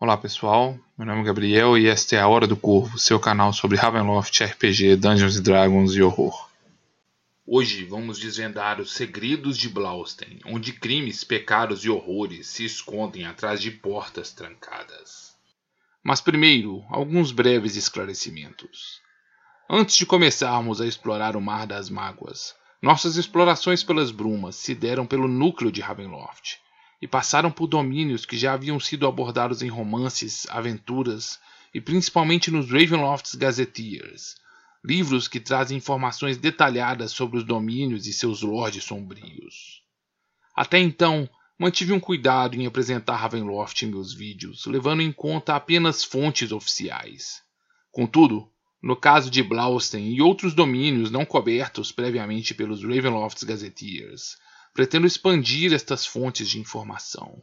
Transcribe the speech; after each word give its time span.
Olá 0.00 0.16
pessoal, 0.16 0.78
meu 0.96 1.04
nome 1.04 1.22
é 1.22 1.24
Gabriel 1.24 1.76
e 1.76 1.88
esta 1.88 2.14
é 2.14 2.20
a 2.20 2.28
Hora 2.28 2.46
do 2.46 2.56
Corvo, 2.56 2.96
seu 3.00 3.18
canal 3.18 3.52
sobre 3.52 3.76
Ravenloft, 3.76 4.44
RPG, 4.44 4.94
Dungeons 4.94 5.40
Dragons 5.40 5.92
e 5.96 6.00
horror. 6.00 6.48
Hoje 7.44 7.84
vamos 7.84 8.16
desvendar 8.16 8.80
os 8.80 8.92
segredos 8.92 9.58
de 9.58 9.68
Blaustein, 9.68 10.38
onde 10.46 10.72
crimes, 10.72 11.24
pecados 11.24 11.84
e 11.84 11.90
horrores 11.90 12.46
se 12.46 12.64
escondem 12.64 13.26
atrás 13.26 13.60
de 13.60 13.72
portas 13.72 14.30
trancadas. 14.30 15.34
Mas 16.00 16.20
primeiro, 16.20 16.84
alguns 16.90 17.32
breves 17.32 17.74
esclarecimentos. 17.74 19.00
Antes 19.68 19.96
de 19.96 20.06
começarmos 20.06 20.80
a 20.80 20.86
explorar 20.86 21.34
o 21.34 21.40
Mar 21.40 21.66
das 21.66 21.90
Mágoas, 21.90 22.54
nossas 22.80 23.16
explorações 23.16 23.82
pelas 23.82 24.12
brumas 24.12 24.54
se 24.54 24.76
deram 24.76 25.04
pelo 25.04 25.26
núcleo 25.26 25.72
de 25.72 25.80
Ravenloft 25.80 26.60
e 27.00 27.06
passaram 27.06 27.50
por 27.50 27.66
domínios 27.66 28.26
que 28.26 28.36
já 28.36 28.52
haviam 28.52 28.78
sido 28.80 29.06
abordados 29.06 29.62
em 29.62 29.68
romances, 29.68 30.46
aventuras 30.50 31.38
e 31.72 31.80
principalmente 31.80 32.50
nos 32.50 32.70
Ravenloft's 32.70 33.34
Gazetteers, 33.34 34.34
livros 34.84 35.28
que 35.28 35.38
trazem 35.38 35.76
informações 35.76 36.36
detalhadas 36.36 37.12
sobre 37.12 37.38
os 37.38 37.44
domínios 37.44 38.06
e 38.06 38.12
seus 38.12 38.42
lords 38.42 38.84
sombrios. 38.84 39.82
Até 40.54 40.78
então, 40.78 41.28
mantive 41.58 41.92
um 41.92 42.00
cuidado 42.00 42.56
em 42.56 42.66
apresentar 42.66 43.16
Ravenloft 43.16 43.82
em 43.82 43.90
meus 43.90 44.12
vídeos, 44.12 44.66
levando 44.66 45.02
em 45.02 45.12
conta 45.12 45.54
apenas 45.54 46.04
fontes 46.04 46.52
oficiais. 46.52 47.42
Contudo, 47.90 48.50
no 48.82 48.94
caso 48.94 49.30
de 49.30 49.42
Blaustein 49.42 50.12
e 50.12 50.22
outros 50.22 50.54
domínios 50.54 51.10
não 51.10 51.24
cobertos 51.24 51.90
previamente 51.90 52.54
pelos 52.54 52.82
Ravenloft's 52.82 53.42
Gazetteers, 53.42 54.36
pretendo 54.78 55.08
expandir 55.08 55.72
estas 55.72 56.06
fontes 56.06 56.48
de 56.48 56.60
informação. 56.60 57.42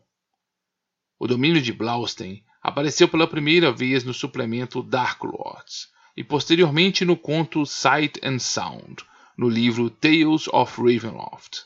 O 1.20 1.28
domínio 1.28 1.62
de 1.62 1.74
Blaustein 1.74 2.42
apareceu 2.64 3.10
pela 3.10 3.28
primeira 3.28 3.74
vez 3.74 4.06
no 4.06 4.14
suplemento 4.14 4.82
Dark 4.82 5.22
Lords 5.22 5.90
e 6.16 6.24
posteriormente 6.24 7.04
no 7.04 7.18
conto 7.18 7.66
Sight 7.66 8.22
and 8.24 8.40
Sound, 8.40 9.04
no 9.38 9.50
livro 9.50 9.90
Tales 9.90 10.48
of 10.48 10.82
Ravenloft. 10.82 11.64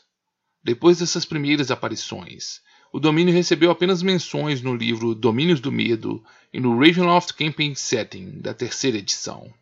Depois 0.60 0.98
dessas 0.98 1.24
primeiras 1.24 1.70
aparições, 1.70 2.60
o 2.92 2.98
domínio 2.98 3.32
recebeu 3.32 3.70
apenas 3.70 4.02
menções 4.02 4.60
no 4.60 4.74
livro 4.74 5.14
Domínios 5.14 5.60
do 5.60 5.70
Medo 5.70 6.20
e 6.52 6.58
no 6.58 6.76
Ravenloft 6.76 7.32
Campaign 7.34 7.76
Setting 7.76 8.40
da 8.40 8.52
terceira 8.52 8.98
edição. 8.98 9.54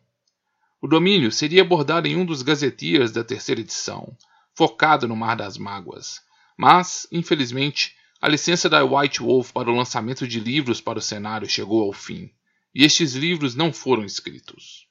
O 0.81 0.87
domínio 0.87 1.31
seria 1.31 1.61
abordado 1.61 2.07
em 2.07 2.15
um 2.15 2.25
dos 2.25 2.41
gazetiers 2.41 3.11
da 3.11 3.23
terceira 3.23 3.61
edição, 3.61 4.17
focado 4.59 5.07
no 5.07 5.15
Mar 5.15 5.37
das 5.37 5.57
Mágoas, 5.57 6.19
mas, 6.57 7.07
infelizmente, 7.13 7.95
a 8.21 8.27
licença 8.27 8.67
da 8.67 8.83
White 8.83 9.21
Wolf 9.21 9.53
para 9.53 9.71
o 9.71 9.73
lançamento 9.73 10.27
de 10.27 10.37
livros 10.37 10.81
para 10.81 10.99
o 10.99 11.01
cenário 11.01 11.49
chegou 11.49 11.81
ao 11.81 11.93
fim, 11.93 12.29
e 12.75 12.83
estes 12.83 13.13
livros 13.13 13.55
não 13.55 13.71
foram 13.71 14.03
escritos. 14.03 14.85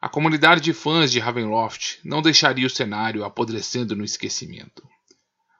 A 0.00 0.08
comunidade 0.08 0.60
de 0.60 0.72
fãs 0.72 1.10
de 1.10 1.18
Ravenloft 1.18 1.98
não 2.04 2.22
deixaria 2.22 2.64
o 2.64 2.70
cenário 2.70 3.24
apodrecendo 3.24 3.96
no 3.96 4.04
esquecimento. 4.04 4.86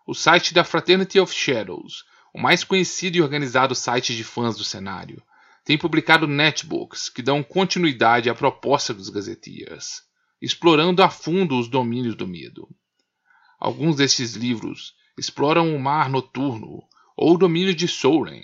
O 0.06 0.14
site 0.14 0.54
da 0.54 0.62
Fraternity 0.62 1.18
of 1.18 1.34
Shadows, 1.34 2.04
o 2.32 2.40
mais 2.40 2.62
conhecido 2.62 3.16
e 3.16 3.22
organizado 3.22 3.74
site 3.74 4.14
de 4.14 4.22
fãs 4.22 4.56
do 4.56 4.62
cenário, 4.62 5.20
tem 5.64 5.76
publicado 5.76 6.28
netbooks 6.28 7.08
que 7.08 7.22
dão 7.22 7.42
continuidade 7.42 8.30
à 8.30 8.36
proposta 8.36 8.94
dos 8.94 9.08
Gazetiers, 9.08 10.02
explorando 10.40 11.02
a 11.02 11.10
fundo 11.10 11.58
os 11.58 11.66
domínios 11.66 12.14
do 12.14 12.28
medo. 12.28 12.68
Alguns 13.60 13.96
destes 13.96 14.34
livros 14.34 14.94
exploram 15.18 15.76
o 15.76 15.78
mar 15.78 16.08
noturno 16.08 16.82
ou 17.14 17.34
o 17.34 17.38
domínio 17.38 17.74
de 17.74 17.86
Soren 17.86 18.42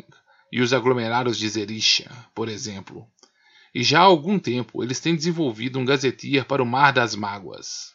e 0.53 0.61
os 0.61 0.73
aglomerados 0.73 1.39
de 1.39 1.49
Zerisha, 1.49 2.11
por 2.35 2.49
exemplo. 2.49 3.09
E 3.75 3.83
já 3.83 4.01
há 4.01 4.05
algum 4.05 4.39
tempo 4.39 4.85
eles 4.85 5.01
têm 5.01 5.17
desenvolvido 5.17 5.79
um 5.79 5.85
Gazetier 5.85 6.45
para 6.45 6.63
o 6.63 6.67
Mar 6.67 6.93
das 6.93 7.17
Mágoas. 7.17 7.95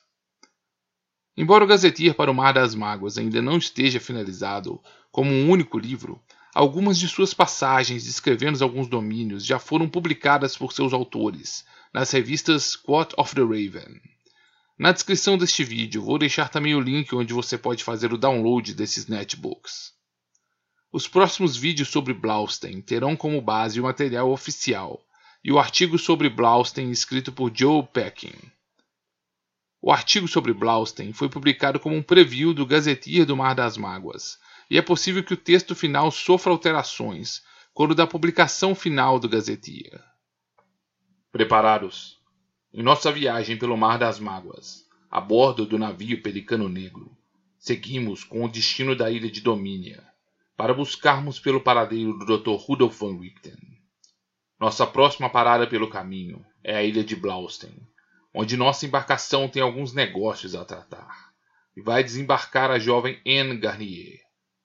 Embora 1.37 1.63
o 1.63 1.67
Gazetier 1.67 2.15
para 2.15 2.31
o 2.31 2.35
Mar 2.35 2.53
das 2.53 2.73
Mágoas 2.73 3.17
ainda 3.17 3.41
não 3.41 3.57
esteja 3.57 3.99
finalizado 3.99 4.81
como 5.11 5.31
um 5.31 5.49
único 5.49 5.77
livro, 5.77 6.19
Algumas 6.53 6.99
de 6.99 7.07
suas 7.07 7.33
passagens 7.33 8.03
descrevendo 8.03 8.61
alguns 8.61 8.89
domínios 8.89 9.45
já 9.45 9.57
foram 9.57 9.87
publicadas 9.87 10.57
por 10.57 10.73
seus 10.73 10.91
autores 10.91 11.63
nas 11.93 12.11
revistas 12.11 12.75
Quote 12.75 13.15
of 13.17 13.33
the 13.33 13.41
Raven. 13.41 14.01
Na 14.81 14.91
descrição 14.91 15.37
deste 15.37 15.63
vídeo 15.63 16.01
vou 16.01 16.17
deixar 16.17 16.49
também 16.49 16.73
o 16.73 16.79
link 16.79 17.13
onde 17.13 17.35
você 17.35 17.55
pode 17.55 17.83
fazer 17.83 18.11
o 18.11 18.17
download 18.17 18.73
desses 18.73 19.05
netbooks. 19.05 19.93
Os 20.91 21.07
próximos 21.07 21.55
vídeos 21.55 21.89
sobre 21.89 22.15
Blaustein 22.15 22.81
terão 22.81 23.15
como 23.15 23.39
base 23.39 23.79
o 23.79 23.83
material 23.83 24.31
oficial 24.31 25.05
e 25.43 25.51
o 25.51 25.59
artigo 25.59 25.99
sobre 25.99 26.31
Blaustein 26.31 26.89
escrito 26.89 27.31
por 27.31 27.55
Joe 27.55 27.83
Peckin. 27.93 28.33
O 29.79 29.91
artigo 29.91 30.27
sobre 30.27 30.51
Blaustein 30.51 31.13
foi 31.13 31.29
publicado 31.29 31.79
como 31.79 31.95
um 31.95 32.01
preview 32.01 32.51
do 32.51 32.65
Gazetier 32.65 33.23
do 33.23 33.37
Mar 33.37 33.53
das 33.53 33.77
Mágoas, 33.77 34.39
e 34.67 34.79
é 34.79 34.81
possível 34.81 35.23
que 35.23 35.35
o 35.35 35.37
texto 35.37 35.75
final 35.75 36.09
sofra 36.09 36.51
alterações 36.51 37.43
quando 37.71 37.93
da 37.93 38.07
publicação 38.07 38.73
final 38.73 39.19
do 39.19 39.29
Gazetia. 39.29 40.03
Preparados. 41.31 42.20
Em 42.73 42.81
nossa 42.81 43.11
viagem 43.11 43.57
pelo 43.57 43.75
Mar 43.75 43.99
das 43.99 44.17
Mágoas, 44.17 44.85
a 45.09 45.19
bordo 45.19 45.65
do 45.65 45.77
navio 45.77 46.21
Pelicano 46.21 46.69
Negro, 46.69 47.11
seguimos 47.59 48.23
com 48.23 48.45
o 48.45 48.49
destino 48.49 48.95
da 48.95 49.11
ilha 49.11 49.29
de 49.29 49.41
Domínia, 49.41 50.01
para 50.55 50.73
buscarmos 50.73 51.37
pelo 51.37 51.59
paradeiro 51.59 52.17
do 52.17 52.37
Dr. 52.37 52.55
Rudolf 52.55 52.97
von 52.97 53.17
Richten. 53.17 53.57
Nossa 54.57 54.87
próxima 54.87 55.29
parada 55.29 55.67
pelo 55.67 55.89
caminho 55.89 56.45
é 56.63 56.77
a 56.77 56.81
ilha 56.81 57.03
de 57.03 57.13
Blaustein, 57.13 57.75
onde 58.33 58.55
nossa 58.55 58.85
embarcação 58.85 59.49
tem 59.49 59.61
alguns 59.61 59.93
negócios 59.93 60.55
a 60.55 60.63
tratar, 60.63 61.33
e 61.75 61.81
vai 61.81 62.01
desembarcar 62.01 62.71
a 62.71 62.79
jovem 62.79 63.19
Anne 63.27 63.57
Garnier, 63.57 64.21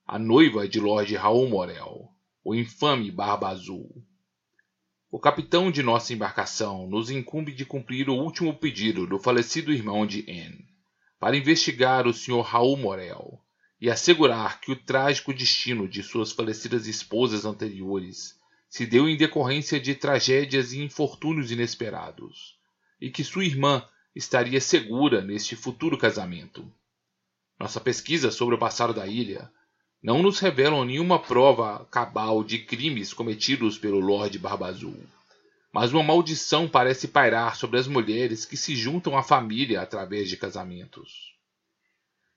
a 0.07 0.17
noiva 0.17 0.69
de 0.69 0.79
Lord 0.79 1.13
Raul 1.17 1.49
Morel, 1.49 2.09
o 2.45 2.55
infame 2.55 3.11
Barba 3.11 3.49
Azul. 3.49 3.91
O 5.09 5.21
capitão 5.21 5.71
de 5.71 5.85
nossa 5.85 6.13
embarcação 6.13 6.89
nos 6.89 7.11
incumbe 7.11 7.53
de 7.53 7.65
cumprir 7.65 8.11
o 8.11 8.15
último 8.17 8.53
pedido 8.53 9.07
do 9.07 9.21
falecido 9.21 9.73
irmão 9.73 10.05
de 10.05 10.21
Anne, 10.29 10.67
para 11.21 11.37
investigar 11.37 12.09
o 12.09 12.13
Sr. 12.13 12.41
Raul 12.41 12.77
Morel 12.77 13.41
e 13.81 13.89
assegurar 13.89 14.61
que 14.61 14.73
o 14.73 14.77
trágico 14.77 15.33
destino 15.33 15.89
de 15.89 16.03
suas 16.03 16.33
falecidas 16.33 16.89
esposas 16.89 17.45
anteriores 17.45 18.37
se 18.69 18.85
deu 18.85 19.09
em 19.09 19.17
decorrência 19.17 19.79
de 19.79 19.95
tragédias 19.95 20.73
e 20.73 20.83
infortúnios 20.83 21.53
inesperados, 21.53 22.59
e 23.01 23.09
que 23.09 23.23
sua 23.23 23.45
irmã 23.45 23.87
estaria 24.15 24.61
segura 24.61 25.23
neste 25.23 25.55
futuro 25.55 25.97
casamento. 25.97 26.69
Nossa 27.61 27.81
pesquisa 27.81 28.33
sobre 28.33 28.57
o 28.57 28.59
passado 28.59 28.93
da 28.93 29.07
ilha 29.07 29.51
não 30.07 30.23
nos 30.23 30.39
revelam 30.39 30.85
nenhuma 30.85 31.19
prova 31.19 31.85
cabal 31.91 32.45
de 32.45 32.61
crimes 32.61 33.13
cometidos 33.13 33.77
pelo 33.77 33.99
Lorde 33.99 34.39
Barba 34.39 34.69
Azul. 34.69 34.95
Mas 35.73 35.93
uma 35.93 36.01
maldição 36.05 36.69
parece 36.69 37.09
pairar 37.09 37.57
sobre 37.57 37.81
as 37.81 37.89
mulheres 37.89 38.45
que 38.45 38.57
se 38.57 38.77
juntam 38.77 39.19
à 39.19 39.23
família 39.25 39.81
através 39.81 40.29
de 40.29 40.37
casamentos. 40.37 41.35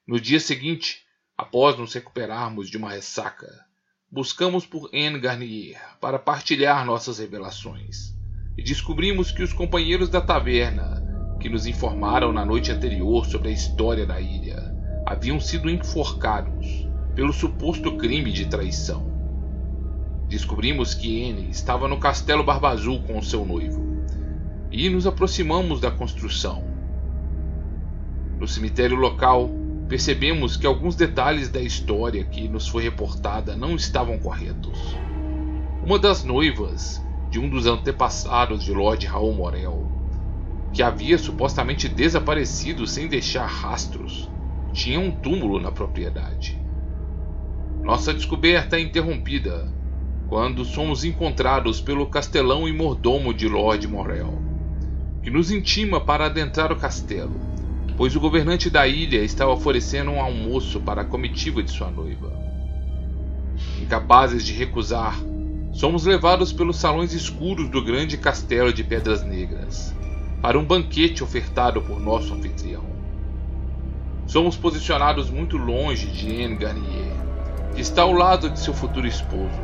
No 0.07 0.19
dia 0.19 0.39
seguinte, 0.39 1.03
após 1.37 1.77
nos 1.77 1.93
recuperarmos 1.93 2.71
de 2.71 2.77
uma 2.77 2.89
ressaca, 2.89 3.63
buscamos 4.11 4.65
por 4.65 4.89
Anne 4.91 5.19
Garnier 5.19 5.79
para 6.01 6.17
partilhar 6.17 6.83
nossas 6.83 7.19
revelações 7.19 8.15
e 8.57 8.63
descobrimos 8.63 9.31
que 9.31 9.43
os 9.43 9.53
companheiros 9.53 10.09
da 10.09 10.19
taverna, 10.19 11.37
que 11.39 11.47
nos 11.47 11.67
informaram 11.67 12.33
na 12.33 12.43
noite 12.43 12.71
anterior 12.71 13.27
sobre 13.27 13.49
a 13.49 13.53
história 13.53 14.07
da 14.07 14.19
ilha, 14.19 14.75
haviam 15.05 15.39
sido 15.39 15.69
enforcados 15.69 16.88
pelo 17.19 17.33
suposto 17.33 17.97
crime 17.97 18.31
de 18.31 18.45
traição. 18.45 19.11
Descobrimos 20.29 20.93
que 20.93 21.21
N 21.21 21.49
estava 21.49 21.85
no 21.85 21.97
Castelo 21.97 22.45
Barba 22.45 22.69
Azul 22.69 23.01
com 23.01 23.21
seu 23.21 23.45
noivo 23.45 24.05
e 24.71 24.89
nos 24.89 25.05
aproximamos 25.05 25.81
da 25.81 25.91
construção. 25.91 26.63
No 28.39 28.47
cemitério 28.47 28.95
local, 28.95 29.49
percebemos 29.89 30.55
que 30.55 30.65
alguns 30.65 30.95
detalhes 30.95 31.49
da 31.49 31.59
história 31.59 32.23
que 32.23 32.47
nos 32.47 32.69
foi 32.69 32.83
reportada 32.83 33.53
não 33.53 33.75
estavam 33.75 34.17
corretos. 34.17 34.79
Uma 35.85 35.99
das 35.99 36.23
noivas 36.23 37.03
de 37.29 37.37
um 37.37 37.49
dos 37.49 37.65
antepassados 37.65 38.63
de 38.63 38.71
Lord 38.71 39.05
Raul 39.05 39.33
Morel, 39.33 39.91
que 40.71 40.81
havia 40.81 41.17
supostamente 41.17 41.89
desaparecido 41.89 42.87
sem 42.87 43.09
deixar 43.09 43.45
rastros, 43.45 44.29
tinha 44.71 45.01
um 45.01 45.11
túmulo 45.11 45.59
na 45.59 45.69
propriedade. 45.69 46.68
Nossa 47.83 48.13
descoberta 48.13 48.77
é 48.77 48.81
interrompida 48.81 49.71
quando 50.27 50.63
somos 50.63 51.03
encontrados 51.03 51.81
pelo 51.81 52.05
castelão 52.05 52.67
e 52.67 52.73
mordomo 52.73 53.33
de 53.33 53.47
Lord 53.47 53.87
Morel, 53.87 54.39
que 55.23 55.29
nos 55.29 55.51
intima 55.51 55.99
para 55.99 56.25
adentrar 56.25 56.71
o 56.71 56.75
castelo, 56.75 57.35
pois 57.97 58.15
o 58.15 58.19
governante 58.19 58.69
da 58.69 58.87
ilha 58.87 59.23
estava 59.23 59.51
oferecendo 59.51 60.11
um 60.11 60.21
almoço 60.21 60.79
para 60.79 61.01
a 61.01 61.05
comitiva 61.05 61.63
de 61.63 61.71
sua 61.71 61.89
noiva. 61.89 62.31
Incapazes 63.81 64.45
de 64.45 64.53
recusar, 64.53 65.19
Somos 65.71 66.05
levados 66.05 66.51
pelos 66.51 66.77
salões 66.77 67.13
escuros 67.13 67.69
do 67.69 67.81
grande 67.81 68.17
castelo 68.17 68.73
de 68.73 68.83
Pedras 68.83 69.23
Negras 69.23 69.95
para 70.41 70.57
um 70.57 70.65
banquete 70.65 71.23
ofertado 71.23 71.81
por 71.81 72.01
nosso 72.01 72.33
anfitrião. 72.33 72.83
Somos 74.25 74.57
posicionados 74.57 75.29
muito 75.29 75.57
longe 75.57 76.07
de 76.07 76.43
Anne 76.43 76.55
Garnier, 76.55 77.28
está 77.75 78.01
ao 78.01 78.13
lado 78.13 78.49
de 78.49 78.59
seu 78.59 78.73
futuro 78.73 79.07
esposo, 79.07 79.61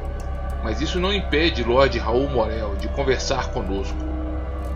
mas 0.63 0.81
isso 0.81 0.99
não 0.99 1.13
impede 1.13 1.63
Lord 1.63 1.97
Raul 1.99 2.29
Morel 2.29 2.75
de 2.75 2.87
conversar 2.89 3.51
conosco, 3.51 3.97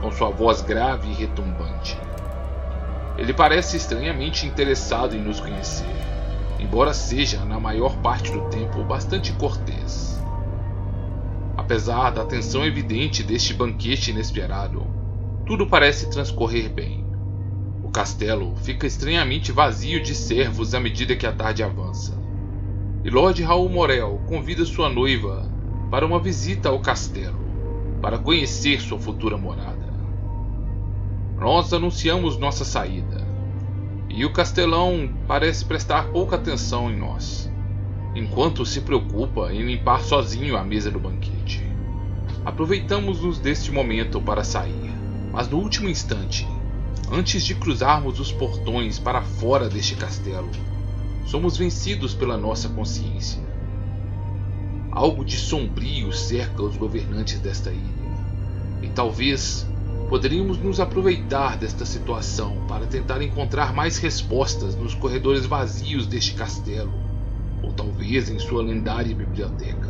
com 0.02 0.12
sua 0.12 0.30
voz 0.30 0.62
grave 0.62 1.10
e 1.10 1.14
retumbante. 1.14 1.98
Ele 3.18 3.34
parece 3.34 3.76
estranhamente 3.76 4.46
interessado 4.46 5.16
em 5.16 5.20
nos 5.20 5.40
conhecer, 5.40 5.86
embora 6.60 6.94
seja, 6.94 7.44
na 7.44 7.60
maior 7.60 7.98
parte 7.98 8.32
do 8.32 8.42
tempo, 8.50 8.84
bastante 8.84 9.34
cortês. 9.34 10.20
Apesar 11.58 12.12
da 12.12 12.26
tensão 12.26 12.66
evidente 12.66 13.22
deste 13.24 13.54
banquete 13.54 14.12
inesperado, 14.12 14.88
tudo 15.46 15.68
parece 15.68 16.10
transcorrer 16.10 16.70
bem. 16.70 17.06
O 17.84 17.90
castelo 17.90 18.56
fica 18.58 18.86
estranhamente 18.86 19.52
vazio 19.52 20.02
de 20.02 20.14
servos 20.14 20.74
à 20.74 20.80
medida 20.80 21.16
que 21.16 21.26
a 21.26 21.32
tarde 21.32 21.64
avança. 21.64 22.18
E 23.02 23.10
Lord 23.10 23.42
Raul 23.42 23.70
Morel 23.70 24.22
convida 24.28 24.66
sua 24.66 24.90
noiva 24.90 25.50
para 25.90 26.06
uma 26.06 26.20
visita 26.20 26.68
ao 26.68 26.80
castelo, 26.80 27.40
para 28.02 28.18
conhecer 28.18 28.82
sua 28.82 29.00
futura 29.00 29.38
morada. 29.38 29.88
Nós 31.38 31.72
anunciamos 31.72 32.38
nossa 32.38 32.66
saída, 32.66 33.26
e 34.10 34.26
o 34.26 34.34
castelão 34.34 35.10
parece 35.26 35.64
prestar 35.64 36.10
pouca 36.10 36.36
atenção 36.36 36.92
em 36.92 36.98
nós, 36.98 37.50
enquanto 38.14 38.66
se 38.66 38.82
preocupa 38.82 39.54
em 39.54 39.62
limpar 39.62 40.02
sozinho 40.02 40.58
a 40.58 40.64
mesa 40.64 40.92
do 40.92 41.00
banquete. 41.00 41.64
Aproveitamos-nos 42.44 43.40
deste 43.40 43.72
momento 43.72 44.20
para 44.20 44.44
sair, 44.44 44.92
mas 45.32 45.48
no 45.48 45.58
último 45.58 45.88
instante, 45.88 46.46
antes 47.10 47.46
de 47.46 47.56
cruzarmos 47.56 48.20
os 48.20 48.30
portões 48.30 49.00
para 49.00 49.22
fora 49.22 49.70
deste 49.70 49.96
castelo, 49.96 50.50
somos 51.30 51.58
vencidos 51.58 52.14
pela 52.14 52.38
nossa 52.38 52.68
consciência. 52.70 53.42
Algo 54.92 55.24
de 55.24 55.38
sombrio 55.38 56.12
cerca 56.12 56.64
os 56.64 56.76
governantes 56.76 57.40
desta 57.40 57.72
ilha, 57.72 58.10
e 58.82 58.88
talvez 58.90 59.66
Poderíamos 60.10 60.58
nos 60.58 60.80
aproveitar 60.80 61.56
desta 61.56 61.86
situação 61.86 62.66
para 62.68 62.88
tentar 62.88 63.22
encontrar 63.22 63.76
mais 63.76 64.00
respostas 64.00 64.74
nos 64.74 64.96
corredores 64.96 65.46
vazios 65.46 66.08
deste 66.08 66.34
castelo, 66.34 66.92
ou 67.62 67.72
talvez 67.72 68.28
em 68.28 68.40
sua 68.40 68.64
lendária 68.64 69.16
biblioteca. 69.16 69.88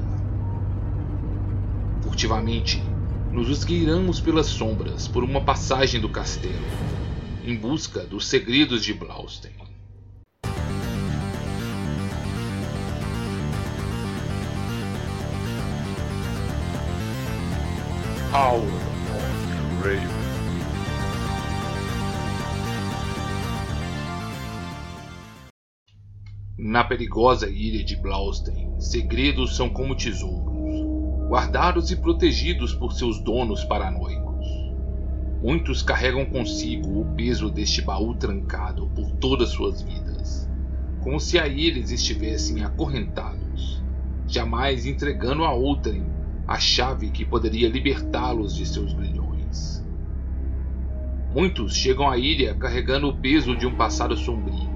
Furtivamente, 2.01 2.83
nos 3.31 3.47
esgueiramos 3.47 4.19
pelas 4.19 4.47
sombras 4.47 5.07
por 5.07 5.23
uma 5.23 5.39
passagem 5.39 6.01
do 6.01 6.09
castelo, 6.09 6.67
em 7.45 7.55
busca 7.55 8.01
dos 8.01 8.27
segredos 8.27 8.83
de 8.83 8.93
Blaustein. 8.93 9.68
Aura 18.31 18.61
na 26.55 26.83
perigosa 26.83 27.49
ilha 27.49 27.83
de 27.83 27.95
Blaustein, 27.95 28.79
segredos 28.79 29.55
são 29.55 29.67
como 29.67 29.95
tesouros, 29.95 31.27
guardados 31.27 31.89
e 31.89 31.95
protegidos 31.95 32.75
por 32.75 32.93
seus 32.93 33.19
donos 33.23 33.63
paranoicos. 33.63 34.45
Muitos 35.41 35.81
carregam 35.81 36.23
consigo 36.25 37.01
o 37.01 37.15
peso 37.15 37.49
deste 37.49 37.81
baú 37.81 38.13
trancado 38.13 38.91
por 38.93 39.09
todas 39.13 39.49
suas 39.49 39.81
vidas, 39.81 40.47
como 41.01 41.19
se 41.19 41.39
a 41.39 41.47
eles 41.47 41.89
estivessem 41.89 42.63
acorrentados, 42.63 43.81
jamais 44.27 44.85
entregando 44.85 45.43
a 45.43 45.51
outrem 45.51 46.18
a 46.49 46.57
chave 46.57 47.11
que 47.11 47.23
poderia 47.23 47.69
libertá-los 47.69 48.55
de 48.55 48.65
seus 48.65 48.91
grilhões. 48.91 49.85
Muitos 51.31 51.75
chegam 51.75 52.09
à 52.09 52.17
ilha 52.17 52.55
carregando 52.55 53.07
o 53.07 53.15
peso 53.15 53.55
de 53.55 53.67
um 53.67 53.75
passado 53.75 54.17
sombrio 54.17 54.67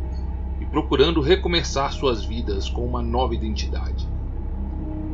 e 0.61 0.67
procurando 0.67 1.19
recomeçar 1.19 1.91
suas 1.91 2.23
vidas 2.23 2.69
com 2.69 2.85
uma 2.85 3.01
nova 3.01 3.33
identidade. 3.33 4.07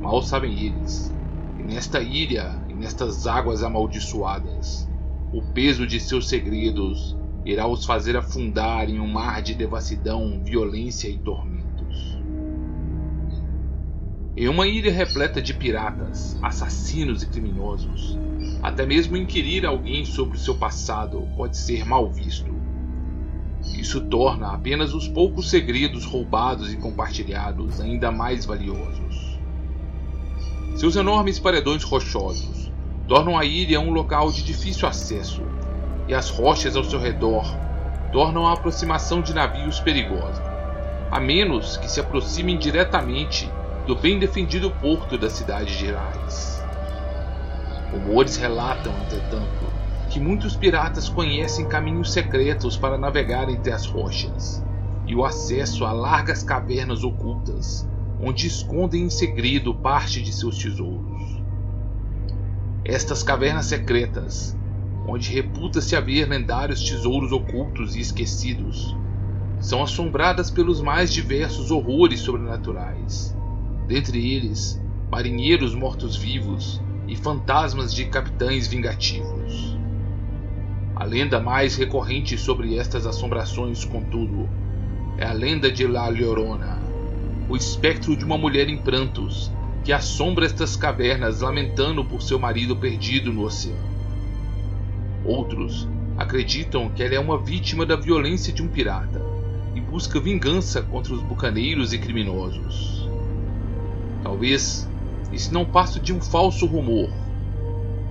Mal 0.01 0.21
sabem 0.21 0.51
eles 0.59 1.15
que 1.55 1.63
nesta 1.63 2.01
ilha 2.01 2.61
e 2.67 2.73
nestas 2.73 3.25
águas 3.25 3.63
amaldiçoadas, 3.63 4.85
o 5.31 5.41
peso 5.53 5.87
de 5.87 5.97
seus 5.97 6.27
segredos 6.27 7.15
irá 7.45 7.69
os 7.69 7.85
fazer 7.85 8.17
afundar 8.17 8.89
em 8.89 8.99
um 8.99 9.07
mar 9.07 9.41
de 9.41 9.55
devassidão, 9.55 10.43
violência 10.43 11.07
e 11.07 11.17
tormento. 11.19 11.58
Em 14.39 14.47
uma 14.47 14.65
ilha 14.65 14.89
repleta 14.89 15.41
de 15.41 15.53
piratas, 15.53 16.37
assassinos 16.41 17.21
e 17.21 17.27
criminosos, 17.27 18.17
até 18.63 18.85
mesmo 18.85 19.17
inquirir 19.17 19.65
alguém 19.65 20.05
sobre 20.05 20.37
seu 20.39 20.55
passado 20.55 21.27
pode 21.35 21.57
ser 21.57 21.85
mal 21.85 22.09
visto. 22.09 22.55
Isso 23.77 23.99
torna 23.99 24.53
apenas 24.53 24.93
os 24.93 25.09
poucos 25.09 25.49
segredos 25.49 26.05
roubados 26.05 26.71
e 26.71 26.77
compartilhados 26.77 27.81
ainda 27.81 28.13
mais 28.13 28.45
valiosos. 28.45 29.37
Seus 30.77 30.95
enormes 30.95 31.37
paredões 31.37 31.83
rochosos 31.83 32.71
tornam 33.09 33.37
a 33.37 33.43
ilha 33.43 33.81
um 33.81 33.91
local 33.91 34.31
de 34.31 34.41
difícil 34.41 34.87
acesso, 34.87 35.41
e 36.07 36.13
as 36.13 36.29
rochas 36.29 36.77
ao 36.77 36.85
seu 36.85 36.97
redor 36.97 37.43
tornam 38.13 38.47
a 38.47 38.53
aproximação 38.53 39.21
de 39.21 39.33
navios 39.33 39.81
perigosa, 39.81 40.41
a 41.11 41.19
menos 41.19 41.75
que 41.75 41.91
se 41.91 41.99
aproximem 41.99 42.57
diretamente 42.57 43.51
do 43.89 43.95
bem 43.95 44.19
defendido 44.19 44.69
porto 44.69 45.17
da 45.17 45.31
cidade 45.31 45.75
de 45.75 45.91
Rais. 45.91 46.63
Rumores 47.91 48.37
relatam, 48.37 48.93
entretanto, 49.01 49.65
que 50.11 50.19
muitos 50.19 50.55
piratas 50.55 51.09
conhecem 51.09 51.67
caminhos 51.67 52.13
secretos 52.13 52.77
para 52.77 52.99
navegar 52.99 53.49
entre 53.49 53.71
as 53.73 53.87
rochas 53.87 54.63
e 55.07 55.15
o 55.15 55.25
acesso 55.25 55.85
a 55.85 55.91
largas 55.91 56.43
cavernas 56.43 57.03
ocultas, 57.03 57.89
onde 58.21 58.45
escondem 58.45 59.05
em 59.05 59.09
segredo 59.09 59.73
parte 59.73 60.21
de 60.21 60.31
seus 60.31 60.59
tesouros. 60.59 61.41
Estas 62.85 63.23
cavernas 63.23 63.65
secretas, 63.65 64.55
onde 65.07 65.33
reputa-se 65.33 65.95
haver 65.95 66.29
lendários 66.29 66.83
tesouros 66.83 67.31
ocultos 67.31 67.95
e 67.95 68.01
esquecidos, 68.01 68.95
são 69.59 69.81
assombradas 69.81 70.51
pelos 70.51 70.79
mais 70.79 71.11
diversos 71.11 71.71
horrores 71.71 72.19
sobrenaturais 72.19 73.38
dentre 73.89 74.35
eles 74.35 74.79
marinheiros 75.09 75.73
mortos-vivos 75.73 76.79
e 77.07 77.15
fantasmas 77.15 77.91
de 77.91 78.05
capitães 78.05 78.67
vingativos. 78.67 79.75
A 80.95 81.03
lenda 81.03 81.39
mais 81.39 81.75
recorrente 81.75 82.37
sobre 82.37 82.77
estas 82.77 83.07
assombrações, 83.07 83.83
contudo, 83.83 84.47
é 85.17 85.25
a 85.25 85.33
lenda 85.33 85.71
de 85.71 85.87
La 85.87 86.07
Llorona, 86.07 86.79
o 87.49 87.55
espectro 87.55 88.15
de 88.15 88.23
uma 88.23 88.37
mulher 88.37 88.69
em 88.69 88.77
prantos 88.77 89.51
que 89.83 89.91
assombra 89.91 90.45
estas 90.45 90.75
cavernas 90.75 91.41
lamentando 91.41 92.05
por 92.05 92.21
seu 92.21 92.37
marido 92.37 92.75
perdido 92.75 93.33
no 93.33 93.41
oceano. 93.41 93.89
Outros 95.25 95.87
acreditam 96.15 96.89
que 96.89 97.01
ela 97.01 97.15
é 97.15 97.19
uma 97.19 97.39
vítima 97.39 97.87
da 97.87 97.95
violência 97.95 98.53
de 98.53 98.61
um 98.61 98.67
pirata 98.67 99.19
e 99.73 99.81
busca 99.81 100.19
vingança 100.19 100.79
contra 100.83 101.11
os 101.11 101.23
bucaneiros 101.23 101.91
e 101.91 101.97
criminosos. 101.97 102.98
Talvez 104.23 104.87
isso 105.31 105.53
não 105.53 105.65
passe 105.65 105.99
de 105.99 106.11
um 106.13 106.19
falso 106.19 106.65
rumor, 106.65 107.09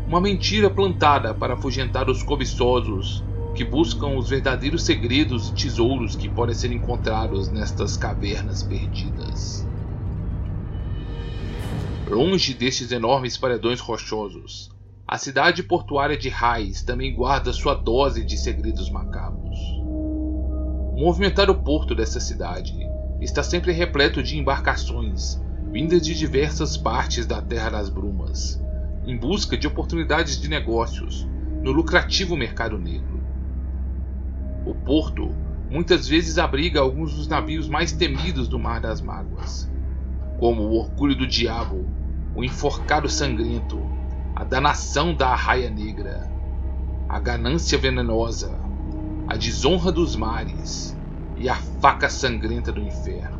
uma 0.06 0.20
mentira 0.20 0.70
plantada 0.70 1.34
para 1.34 1.54
afugentar 1.54 2.08
os 2.08 2.22
cobiçosos 2.22 3.22
que 3.54 3.64
buscam 3.64 4.16
os 4.16 4.28
verdadeiros 4.28 4.84
segredos 4.84 5.48
e 5.48 5.54
tesouros 5.54 6.16
que 6.16 6.28
podem 6.28 6.54
ser 6.54 6.72
encontrados 6.72 7.50
nestas 7.50 7.96
cavernas 7.96 8.62
perdidas. 8.62 9.66
Longe 12.08 12.54
destes 12.54 12.90
enormes 12.90 13.36
paredões 13.36 13.80
rochosos, 13.80 14.70
a 15.06 15.18
cidade 15.18 15.62
portuária 15.62 16.16
de 16.16 16.28
Raiz 16.28 16.82
também 16.82 17.14
guarda 17.14 17.52
sua 17.52 17.74
dose 17.74 18.24
de 18.24 18.38
segredos 18.38 18.88
macabros. 18.88 19.58
O 20.94 21.00
movimentado 21.00 21.54
porto 21.54 21.94
dessa 21.94 22.20
cidade 22.20 22.74
está 23.20 23.42
sempre 23.42 23.72
repleto 23.72 24.22
de 24.22 24.38
embarcações 24.38 25.38
vindas 25.78 26.02
de 26.02 26.12
diversas 26.12 26.76
partes 26.76 27.24
da 27.24 27.40
Terra 27.40 27.70
das 27.70 27.88
Brumas, 27.88 28.60
em 29.06 29.16
busca 29.16 29.56
de 29.56 29.64
oportunidades 29.68 30.40
de 30.40 30.48
negócios 30.48 31.24
no 31.62 31.70
lucrativo 31.70 32.36
mercado 32.36 32.76
negro. 32.76 33.20
O 34.66 34.74
porto 34.74 35.32
muitas 35.70 36.08
vezes 36.08 36.36
abriga 36.36 36.80
alguns 36.80 37.14
dos 37.14 37.28
navios 37.28 37.68
mais 37.68 37.92
temidos 37.92 38.48
do 38.48 38.58
Mar 38.58 38.80
das 38.80 39.00
Mágoas, 39.00 39.70
como 40.40 40.62
o 40.62 40.74
Orgulho 40.74 41.14
do 41.14 41.28
Diabo, 41.28 41.88
o 42.34 42.42
enforcado 42.42 43.08
sangrento, 43.08 43.80
a 44.34 44.42
danação 44.42 45.14
da 45.14 45.28
arraia 45.28 45.70
negra, 45.70 46.28
a 47.08 47.20
ganância 47.20 47.78
venenosa, 47.78 48.58
a 49.28 49.36
desonra 49.36 49.92
dos 49.92 50.16
mares 50.16 50.98
e 51.36 51.48
a 51.48 51.54
faca 51.54 52.08
sangrenta 52.08 52.72
do 52.72 52.80
inferno. 52.80 53.37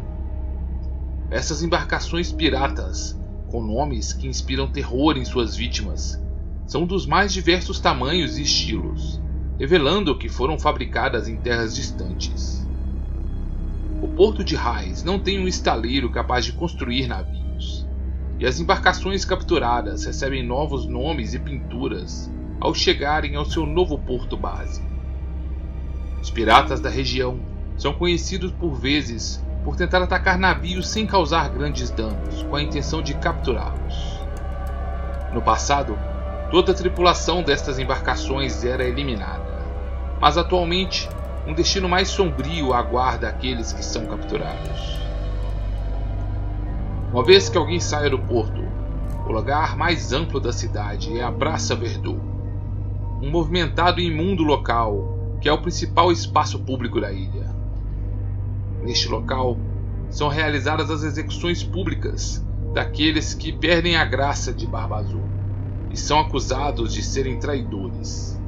Essas 1.31 1.63
embarcações 1.63 2.33
piratas, 2.33 3.15
com 3.51 3.63
nomes 3.63 4.15
que 4.15 4.27
inspiram 4.27 4.67
terror 4.67 5.19
em 5.19 5.27
suas 5.27 5.55
vítimas, 5.55 6.19
são 6.67 6.87
dos 6.87 7.07
mais 7.07 7.35
diversos 7.35 7.79
tamanhos 7.79 8.39
e 8.39 8.43
estilos, 8.43 9.21
revelando 9.59 10.17
que 10.17 10.29
foram 10.29 10.59
fabricadas 10.59 11.29
em 11.29 11.37
terras 11.37 11.75
distantes. 11.75 12.67
O 14.01 14.09
porto 14.09 14.43
de 14.43 14.55
Raiz 14.55 15.03
não 15.03 15.19
tem 15.19 15.39
um 15.39 15.47
estaleiro 15.47 16.11
capaz 16.11 16.47
de 16.47 16.53
construir 16.53 17.07
navios, 17.07 17.87
e 18.39 18.47
as 18.47 18.59
embarcações 18.59 19.25
capturadas 19.25 20.07
recebem 20.07 20.47
novos 20.47 20.87
nomes 20.87 21.35
e 21.35 21.39
pinturas 21.39 22.31
ao 22.59 22.73
chegarem 22.73 23.37
ao 23.37 23.45
seu 23.45 23.67
novo 23.67 23.99
porto 23.99 24.37
base. 24.37 24.81
Os 26.23 26.31
piratas 26.31 26.81
da 26.81 26.89
região 26.89 27.39
são 27.77 27.93
conhecidos 27.93 28.51
por 28.53 28.75
vezes 28.75 29.47
por 29.69 29.77
tentar 29.77 30.01
atacar 30.01 30.39
navios 30.39 30.89
sem 30.89 31.07
causar 31.07 31.51
grandes 31.51 31.91
danos, 31.91 32.43
com 32.45 32.57
a 32.57 32.63
intenção 32.63 33.03
de 33.03 33.13
capturá-los. 33.13 34.19
No 35.31 35.43
passado, 35.43 35.95
toda 36.51 36.73
a 36.73 36.75
tripulação 36.75 37.43
destas 37.43 37.79
embarcações 37.79 38.65
era 38.65 38.83
eliminada, 38.83 39.63
mas 40.19 40.39
atualmente 40.39 41.07
um 41.47 41.53
destino 41.53 41.87
mais 41.87 42.09
sombrio 42.09 42.73
aguarda 42.73 43.29
aqueles 43.29 43.71
que 43.71 43.85
são 43.85 44.07
capturados. 44.07 44.99
Uma 47.13 47.23
vez 47.23 47.51
que 47.51 47.59
alguém 47.59 47.79
saia 47.79 48.09
do 48.09 48.21
porto, 48.21 48.63
o 49.27 49.33
lugar 49.33 49.77
mais 49.77 50.15
amplo 50.15 50.41
da 50.41 50.51
cidade 50.51 51.15
é 51.19 51.23
a 51.23 51.31
Praça 51.31 51.77
Verdun, 51.77 52.19
um 53.21 53.31
movimentado 53.31 54.01
e 54.01 54.07
imundo 54.07 54.43
local 54.45 55.37
que 55.43 55.49
é 55.49 55.53
o 55.53 55.61
principal 55.61 56.11
espaço 56.11 56.59
público 56.61 56.99
da 56.99 57.13
ilha. 57.13 57.58
Neste 58.83 59.09
local 59.09 59.59
são 60.11 60.29
realizadas 60.29 60.91
as 60.91 61.03
execuções 61.03 61.63
públicas 61.63 62.45
daqueles 62.73 63.35
que 63.35 63.53
perdem 63.53 63.97
a 63.97 64.05
graça 64.05 64.53
de 64.53 64.67
Barba 64.67 64.99
Azul 64.99 65.29
e 65.91 65.97
são 65.97 66.21
acusados 66.21 66.93
de 66.93 67.03
serem 67.03 67.39
traidores. 67.39 68.41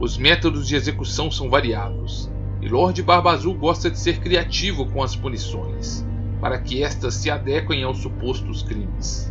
Os 0.00 0.16
métodos 0.16 0.66
de 0.66 0.74
execução 0.74 1.30
são 1.30 1.50
variados, 1.50 2.30
e 2.60 2.68
Lord 2.68 3.02
Barba 3.02 3.32
Azul 3.32 3.54
gosta 3.54 3.90
de 3.90 3.98
ser 3.98 4.18
criativo 4.20 4.86
com 4.86 5.02
as 5.02 5.14
punições, 5.14 6.04
para 6.40 6.58
que 6.58 6.82
estas 6.82 7.14
se 7.14 7.30
adequem 7.30 7.82
aos 7.82 7.98
supostos 7.98 8.62
crimes. 8.62 9.30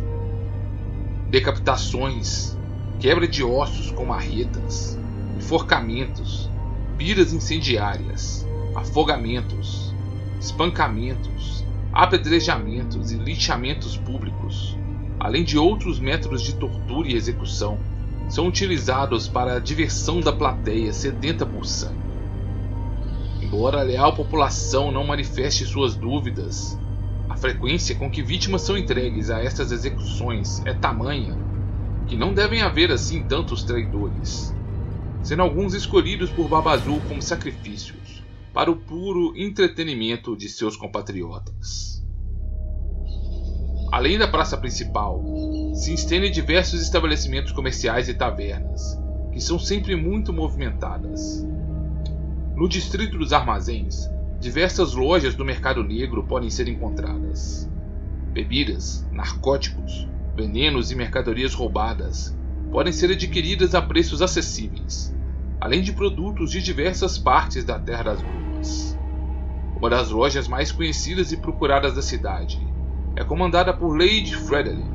Decapitações, 1.28 2.56
quebra 3.00 3.26
de 3.26 3.42
ossos 3.42 3.90
com 3.90 4.04
marretas, 4.04 4.98
enforcamentos, 5.36 6.48
piras 6.96 7.32
incendiárias, 7.32 8.46
afogamentos, 8.74 9.89
espancamentos, 10.40 11.64
apedrejamentos 11.92 13.12
e 13.12 13.16
linchamentos 13.16 13.96
públicos, 13.96 14.76
além 15.18 15.44
de 15.44 15.58
outros 15.58 16.00
métodos 16.00 16.42
de 16.42 16.54
tortura 16.54 17.08
e 17.08 17.14
execução, 17.14 17.78
são 18.28 18.46
utilizados 18.46 19.28
para 19.28 19.56
a 19.56 19.60
diversão 19.60 20.20
da 20.20 20.32
plateia 20.32 20.92
sedenta 20.92 21.44
por 21.44 21.66
sangue. 21.66 22.00
Embora 23.42 23.80
a 23.80 23.82
leal 23.82 24.14
população 24.14 24.90
não 24.90 25.06
manifeste 25.06 25.66
suas 25.66 25.94
dúvidas, 25.94 26.78
a 27.28 27.36
frequência 27.36 27.94
com 27.94 28.10
que 28.10 28.22
vítimas 28.22 28.62
são 28.62 28.78
entregues 28.78 29.30
a 29.30 29.42
estas 29.42 29.70
execuções 29.70 30.62
é 30.64 30.72
tamanha 30.72 31.36
que 32.06 32.16
não 32.16 32.32
devem 32.32 32.62
haver 32.62 32.90
assim 32.90 33.22
tantos 33.22 33.62
traidores 33.62 34.52
sendo 35.22 35.42
alguns 35.42 35.74
escolhidos 35.74 36.30
por 36.30 36.48
Babazul 36.48 37.00
como 37.08 37.20
sacrifícios 37.20 37.99
para 38.52 38.70
o 38.70 38.76
puro 38.76 39.32
entretenimento 39.36 40.36
de 40.36 40.48
seus 40.48 40.76
compatriotas. 40.76 42.04
Além 43.92 44.18
da 44.18 44.28
praça 44.28 44.56
principal, 44.56 45.22
se 45.74 45.92
estendem 45.92 46.30
diversos 46.30 46.80
estabelecimentos 46.80 47.52
comerciais 47.52 48.08
e 48.08 48.14
tavernas, 48.14 48.98
que 49.32 49.40
são 49.40 49.58
sempre 49.58 49.96
muito 49.96 50.32
movimentadas. 50.32 51.44
No 52.56 52.68
distrito 52.68 53.18
dos 53.18 53.32
armazéns, 53.32 54.08
diversas 54.40 54.94
lojas 54.94 55.34
do 55.34 55.44
mercado 55.44 55.82
negro 55.82 56.24
podem 56.26 56.50
ser 56.50 56.68
encontradas. 56.68 57.68
Bebidas, 58.32 59.06
narcóticos, 59.10 60.08
venenos 60.36 60.90
e 60.90 60.94
mercadorias 60.94 61.52
roubadas 61.54 62.36
podem 62.70 62.92
ser 62.92 63.10
adquiridas 63.10 63.74
a 63.74 63.82
preços 63.82 64.22
acessíveis, 64.22 65.14
além 65.60 65.82
de 65.82 65.92
produtos 65.92 66.50
de 66.50 66.62
diversas 66.62 67.18
partes 67.18 67.64
da 67.64 67.78
Terra 67.78 68.04
das 68.04 68.22
Brumas. 68.22 68.98
Uma 69.76 69.90
das 69.90 70.10
lojas 70.10 70.48
mais 70.48 70.72
conhecidas 70.72 71.32
e 71.32 71.36
procuradas 71.36 71.94
da 71.94 72.02
cidade 72.02 72.58
é 73.14 73.22
comandada 73.22 73.72
por 73.72 73.96
Lady 73.96 74.34
Frederick, 74.34 74.88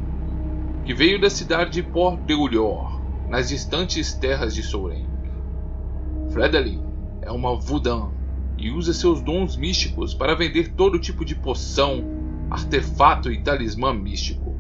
que 0.83 0.93
veio 0.93 1.21
da 1.21 1.29
cidade 1.29 1.71
de 1.71 1.83
Port 1.83 2.19
de 2.25 2.33
Ullor, 2.33 3.01
nas 3.29 3.49
distantes 3.49 4.13
terras 4.13 4.55
de 4.55 4.63
Souren. 4.63 5.05
Frederick 6.31 6.81
é 7.21 7.31
uma 7.31 7.55
Vudan 7.59 8.09
e 8.57 8.71
usa 8.71 8.93
seus 8.93 9.21
dons 9.21 9.57
místicos 9.57 10.13
para 10.13 10.35
vender 10.35 10.73
todo 10.73 10.99
tipo 10.99 11.23
de 11.23 11.35
poção, 11.35 12.03
artefato 12.49 13.31
e 13.31 13.41
talismã 13.41 13.93
místico. 13.93 14.55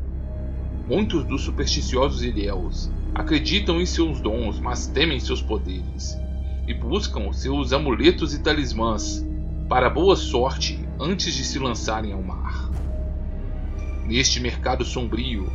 Muitos 0.87 1.23
dos 1.25 1.41
supersticiosos 1.41 2.21
ilhéus 2.23 2.91
acreditam 3.15 3.79
em 3.79 3.85
seus 3.85 4.19
dons, 4.19 4.59
mas 4.59 4.87
temem 4.87 5.21
seus 5.21 5.41
poderes, 5.41 6.19
e 6.67 6.73
buscam 6.73 7.31
seus 7.31 7.71
amuletos 7.71 8.33
e 8.33 8.39
talismãs 8.39 9.25
para 9.69 9.89
boa 9.89 10.17
sorte 10.17 10.85
antes 10.99 11.33
de 11.33 11.45
se 11.45 11.57
lançarem 11.57 12.11
ao 12.11 12.21
mar. 12.21 12.69
Neste 14.05 14.41
mercado 14.41 14.83
sombrio, 14.83 15.51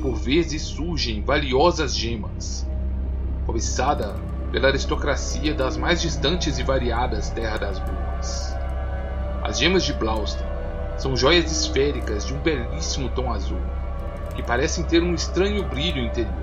por 0.00 0.14
vezes 0.14 0.62
surgem 0.62 1.22
valiosas 1.22 1.94
gemas, 1.94 2.66
cobiçada 3.44 4.16
pela 4.50 4.68
aristocracia 4.68 5.54
das 5.54 5.76
mais 5.76 6.00
distantes 6.00 6.58
e 6.58 6.62
variadas 6.62 7.30
Terras 7.30 7.60
das 7.60 7.78
Brumas. 7.78 8.56
As 9.44 9.58
gemas 9.58 9.84
de 9.84 9.92
Blausten 9.92 10.46
são 10.96 11.14
joias 11.14 11.50
esféricas 11.52 12.26
de 12.26 12.32
um 12.32 12.38
belíssimo 12.38 13.10
tom 13.10 13.30
azul, 13.30 13.60
que 14.34 14.42
parecem 14.42 14.82
ter 14.82 15.02
um 15.02 15.14
estranho 15.14 15.62
brilho 15.68 16.02
interior. 16.02 16.41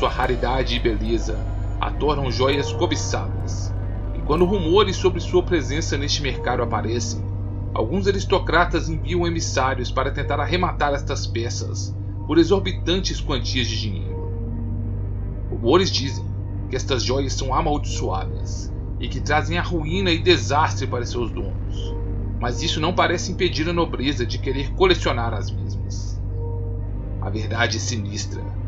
Sua 0.00 0.08
raridade 0.08 0.76
e 0.76 0.78
beleza 0.78 1.38
a 1.78 1.90
tornam 1.90 2.32
joias 2.32 2.72
cobiçadas. 2.72 3.70
E 4.14 4.22
quando 4.22 4.46
rumores 4.46 4.96
sobre 4.96 5.20
sua 5.20 5.42
presença 5.42 5.98
neste 5.98 6.22
mercado 6.22 6.62
aparecem, 6.62 7.22
alguns 7.74 8.06
aristocratas 8.06 8.88
enviam 8.88 9.26
emissários 9.26 9.90
para 9.90 10.10
tentar 10.10 10.40
arrematar 10.40 10.94
estas 10.94 11.26
peças 11.26 11.94
por 12.26 12.38
exorbitantes 12.38 13.20
quantias 13.20 13.66
de 13.66 13.78
dinheiro. 13.78 14.16
Rumores 15.50 15.90
dizem 15.90 16.24
que 16.70 16.76
estas 16.76 17.02
joias 17.02 17.34
são 17.34 17.52
amaldiçoadas 17.52 18.72
e 18.98 19.06
que 19.06 19.20
trazem 19.20 19.58
a 19.58 19.62
ruína 19.62 20.10
e 20.10 20.18
desastre 20.18 20.86
para 20.86 21.04
seus 21.04 21.30
donos, 21.30 21.94
mas 22.40 22.62
isso 22.62 22.80
não 22.80 22.94
parece 22.94 23.32
impedir 23.32 23.68
a 23.68 23.72
nobreza 23.74 24.24
de 24.24 24.38
querer 24.38 24.72
colecionar 24.72 25.34
as 25.34 25.50
mesmas. 25.50 26.18
A 27.20 27.28
verdade 27.28 27.76
é 27.76 27.80
sinistra 27.80 28.59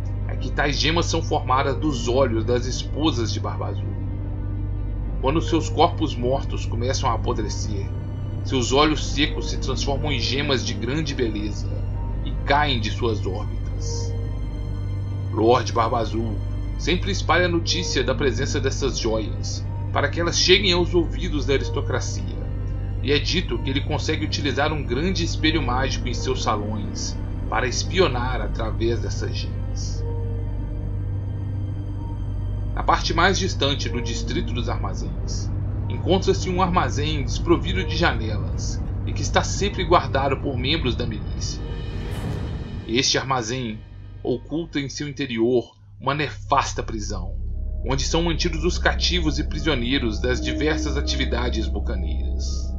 que 0.42 0.50
tais 0.50 0.78
gemas 0.78 1.06
são 1.06 1.22
formadas 1.22 1.76
dos 1.76 2.08
olhos 2.08 2.44
das 2.44 2.66
esposas 2.66 3.32
de 3.32 3.38
Barba 3.38 3.68
Azul. 3.68 3.86
Quando 5.20 5.40
seus 5.40 5.68
corpos 5.68 6.16
mortos 6.16 6.66
começam 6.66 7.08
a 7.08 7.14
apodrecer, 7.14 7.88
seus 8.44 8.72
olhos 8.72 9.06
secos 9.06 9.50
se 9.50 9.58
transformam 9.58 10.10
em 10.10 10.18
gemas 10.18 10.66
de 10.66 10.74
grande 10.74 11.14
beleza 11.14 11.70
e 12.24 12.32
caem 12.44 12.80
de 12.80 12.90
suas 12.90 13.24
órbitas. 13.24 14.12
Lord 15.32 15.72
Barba 15.72 15.98
Azul 15.98 16.36
sempre 16.76 17.12
espalha 17.12 17.46
notícia 17.46 18.02
da 18.02 18.14
presença 18.14 18.60
dessas 18.60 18.98
joias 18.98 19.64
para 19.92 20.08
que 20.08 20.20
elas 20.20 20.38
cheguem 20.38 20.72
aos 20.72 20.92
ouvidos 20.92 21.46
da 21.46 21.54
aristocracia, 21.54 22.42
e 23.02 23.12
é 23.12 23.18
dito 23.18 23.58
que 23.58 23.70
ele 23.70 23.82
consegue 23.82 24.24
utilizar 24.24 24.72
um 24.72 24.82
grande 24.82 25.22
espelho 25.22 25.62
mágico 25.62 26.08
em 26.08 26.14
seus 26.14 26.42
salões 26.42 27.16
para 27.48 27.68
espionar 27.68 28.40
através 28.40 29.00
dessas 29.00 29.36
gemas. 29.36 29.61
Na 32.74 32.82
parte 32.82 33.12
mais 33.12 33.38
distante 33.38 33.88
do 33.88 34.00
distrito 34.00 34.52
dos 34.54 34.68
armazéns, 34.68 35.50
encontra-se 35.90 36.48
um 36.48 36.62
armazém 36.62 37.22
desprovido 37.22 37.84
de 37.84 37.96
janelas 37.96 38.82
e 39.06 39.12
que 39.12 39.20
está 39.20 39.44
sempre 39.44 39.84
guardado 39.84 40.38
por 40.38 40.56
membros 40.56 40.96
da 40.96 41.06
milícia. 41.06 41.60
Este 42.88 43.18
armazém 43.18 43.78
oculta 44.22 44.80
em 44.80 44.88
seu 44.88 45.06
interior 45.06 45.76
uma 46.00 46.14
nefasta 46.14 46.82
prisão, 46.82 47.34
onde 47.86 48.04
são 48.04 48.22
mantidos 48.22 48.64
os 48.64 48.78
cativos 48.78 49.38
e 49.38 49.44
prisioneiros 49.44 50.18
das 50.18 50.40
diversas 50.40 50.96
atividades 50.96 51.68
bucaneiras. 51.68 52.72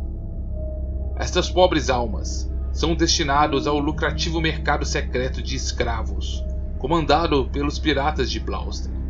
Estas 1.17 1.51
pobres 1.51 1.91
almas 1.91 2.51
são 2.71 2.95
destinados 2.95 3.67
ao 3.67 3.77
lucrativo 3.77 4.41
mercado 4.41 4.85
secreto 4.85 5.41
de 5.41 5.55
escravos, 5.55 6.43
comandado 6.79 7.47
pelos 7.49 7.77
piratas 7.77 8.31
de 8.31 8.39
Blaustein. 8.39 9.02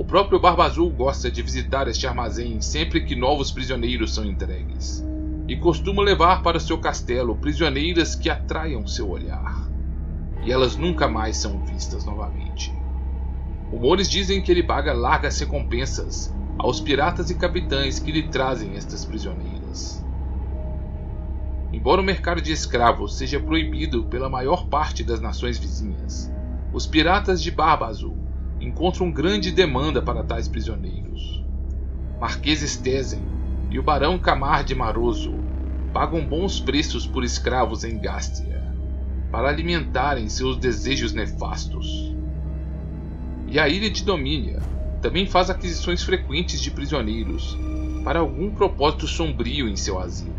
O 0.00 0.04
próprio 0.04 0.40
Barba 0.40 0.64
Azul 0.64 0.88
gosta 0.88 1.30
de 1.30 1.42
visitar 1.42 1.86
este 1.86 2.06
armazém 2.06 2.62
sempre 2.62 3.02
que 3.02 3.14
novos 3.14 3.52
prisioneiros 3.52 4.14
são 4.14 4.24
entregues, 4.24 5.04
e 5.46 5.54
costuma 5.54 6.02
levar 6.02 6.42
para 6.42 6.58
seu 6.58 6.78
castelo 6.78 7.36
prisioneiras 7.36 8.14
que 8.14 8.30
atraiam 8.30 8.86
seu 8.86 9.10
olhar. 9.10 9.68
E 10.42 10.50
elas 10.50 10.74
nunca 10.74 11.06
mais 11.06 11.36
são 11.36 11.62
vistas 11.66 12.06
novamente. 12.06 12.72
Rumores 13.70 14.08
dizem 14.08 14.40
que 14.40 14.50
ele 14.50 14.62
paga 14.62 14.94
largas 14.94 15.38
recompensas 15.38 16.34
aos 16.56 16.80
piratas 16.80 17.28
e 17.28 17.34
capitães 17.34 17.98
que 17.98 18.10
lhe 18.10 18.22
trazem 18.28 18.76
estas 18.76 19.04
prisioneiras. 19.04 20.02
Embora 21.74 22.00
o 22.00 22.04
mercado 22.04 22.40
de 22.40 22.52
escravos 22.52 23.18
seja 23.18 23.38
proibido 23.38 24.04
pela 24.04 24.30
maior 24.30 24.66
parte 24.66 25.04
das 25.04 25.20
nações 25.20 25.58
vizinhas, 25.58 26.32
os 26.72 26.86
piratas 26.86 27.42
de 27.42 27.50
Barba 27.50 27.86
Azul 27.86 28.19
encontram 28.60 29.10
grande 29.10 29.50
demanda 29.50 30.02
para 30.02 30.22
tais 30.22 30.46
prisioneiros. 30.46 31.42
Marquês 32.20 32.60
Stezen 32.60 33.22
e 33.70 33.78
o 33.78 33.82
Barão 33.82 34.18
Camar 34.18 34.62
de 34.62 34.74
Maroso 34.74 35.34
pagam 35.92 36.24
bons 36.24 36.60
preços 36.60 37.06
por 37.06 37.24
escravos 37.24 37.82
em 37.84 37.98
Gástia, 37.98 38.62
para 39.30 39.48
alimentarem 39.48 40.28
seus 40.28 40.56
desejos 40.56 41.12
nefastos. 41.12 42.14
E 43.48 43.58
a 43.58 43.68
ilha 43.68 43.90
de 43.90 44.04
Domínia 44.04 44.60
também 45.00 45.26
faz 45.26 45.48
aquisições 45.48 46.02
frequentes 46.02 46.60
de 46.60 46.70
prisioneiros 46.70 47.58
para 48.04 48.20
algum 48.20 48.50
propósito 48.50 49.06
sombrio 49.06 49.68
em 49.68 49.76
seu 49.76 49.98
asilo. 49.98 50.34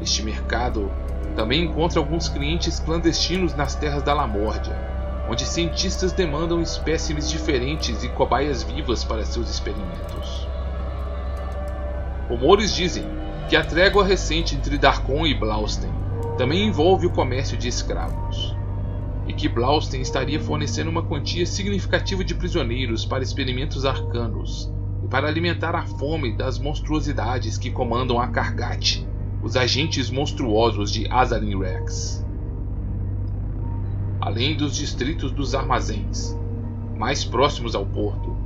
Este 0.00 0.22
mercado 0.22 0.90
também 1.36 1.64
encontra 1.64 2.00
alguns 2.00 2.28
clientes 2.28 2.80
clandestinos 2.80 3.54
nas 3.54 3.74
terras 3.74 4.02
da 4.02 4.14
Lamórdia, 4.14 4.97
onde 5.28 5.44
cientistas 5.44 6.12
demandam 6.12 6.62
espécimes 6.62 7.30
diferentes 7.30 8.02
e 8.02 8.08
cobaias 8.08 8.62
vivas 8.62 9.04
para 9.04 9.24
seus 9.24 9.50
experimentos. 9.50 10.48
Rumores 12.28 12.74
dizem 12.74 13.04
que 13.48 13.56
a 13.56 13.64
trégua 13.64 14.04
recente 14.04 14.54
entre 14.54 14.78
Darkon 14.78 15.26
e 15.26 15.34
Blaustein 15.34 15.92
também 16.36 16.66
envolve 16.66 17.06
o 17.06 17.10
comércio 17.10 17.56
de 17.56 17.68
escravos, 17.68 18.56
e 19.26 19.32
que 19.34 19.48
Blaustein 19.48 20.00
estaria 20.00 20.40
fornecendo 20.40 20.90
uma 20.90 21.02
quantia 21.02 21.44
significativa 21.44 22.24
de 22.24 22.34
prisioneiros 22.34 23.04
para 23.04 23.22
experimentos 23.22 23.84
arcanos 23.84 24.72
e 25.04 25.08
para 25.08 25.28
alimentar 25.28 25.74
a 25.74 25.86
fome 25.86 26.36
das 26.36 26.58
monstruosidades 26.58 27.58
que 27.58 27.70
comandam 27.70 28.18
a 28.18 28.28
Kargat, 28.28 29.06
os 29.42 29.56
agentes 29.56 30.10
monstruosos 30.10 30.90
de 30.90 31.06
Azalin 31.10 31.58
Rex. 31.58 32.27
Além 34.28 34.54
dos 34.54 34.76
distritos 34.76 35.32
dos 35.32 35.54
armazéns, 35.54 36.36
mais 36.98 37.24
próximos 37.24 37.74
ao 37.74 37.86
porto, 37.86 38.36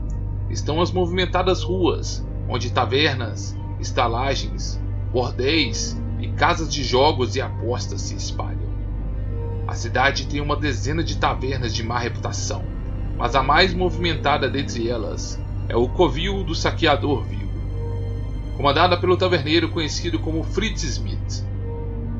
estão 0.49 0.81
as 0.81 0.93
movimentadas 0.93 1.65
ruas, 1.65 2.25
onde 2.49 2.71
tavernas, 2.71 3.59
estalagens, 3.81 4.81
bordéis 5.12 6.01
e 6.21 6.29
casas 6.29 6.73
de 6.73 6.85
jogos 6.85 7.35
e 7.35 7.41
apostas 7.41 8.01
se 8.01 8.15
espalham. 8.15 8.73
A 9.67 9.75
cidade 9.75 10.29
tem 10.29 10.41
uma 10.41 10.55
dezena 10.55 11.03
de 11.03 11.17
tavernas 11.17 11.75
de 11.75 11.83
má 11.83 11.99
reputação, 11.99 12.62
mas 13.19 13.35
a 13.35 13.43
mais 13.43 13.75
movimentada 13.75 14.49
dentre 14.49 14.89
elas 14.89 15.37
é 15.69 15.75
o 15.75 15.89
Covil 15.89 16.45
do 16.45 16.55
Saqueador 16.55 17.25
Vil, 17.25 17.51
comandada 18.57 18.97
pelo 18.97 19.17
taverneiro 19.17 19.69
conhecido 19.69 20.21
como 20.21 20.45
Fritz 20.45 20.85
Smith, 20.85 21.45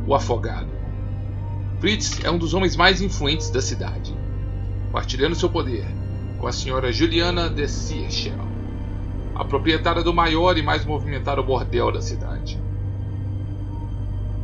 o 0.04 0.16
Afogado. 0.16 0.81
Fritz 1.82 2.22
é 2.22 2.30
um 2.30 2.38
dos 2.38 2.54
homens 2.54 2.76
mais 2.76 3.02
influentes 3.02 3.50
da 3.50 3.60
cidade, 3.60 4.14
partilhando 4.92 5.34
seu 5.34 5.50
poder 5.50 5.84
com 6.38 6.46
a 6.46 6.52
senhora 6.52 6.92
Juliana 6.92 7.50
de 7.50 7.66
Sierchel, 7.66 8.38
a 9.35 9.44
proprietária 9.44 10.00
do 10.00 10.14
maior 10.14 10.57
e 10.57 10.62
mais 10.62 10.85
movimentado 10.85 11.42
bordel 11.42 11.90
da 11.90 12.00
cidade. 12.00 12.57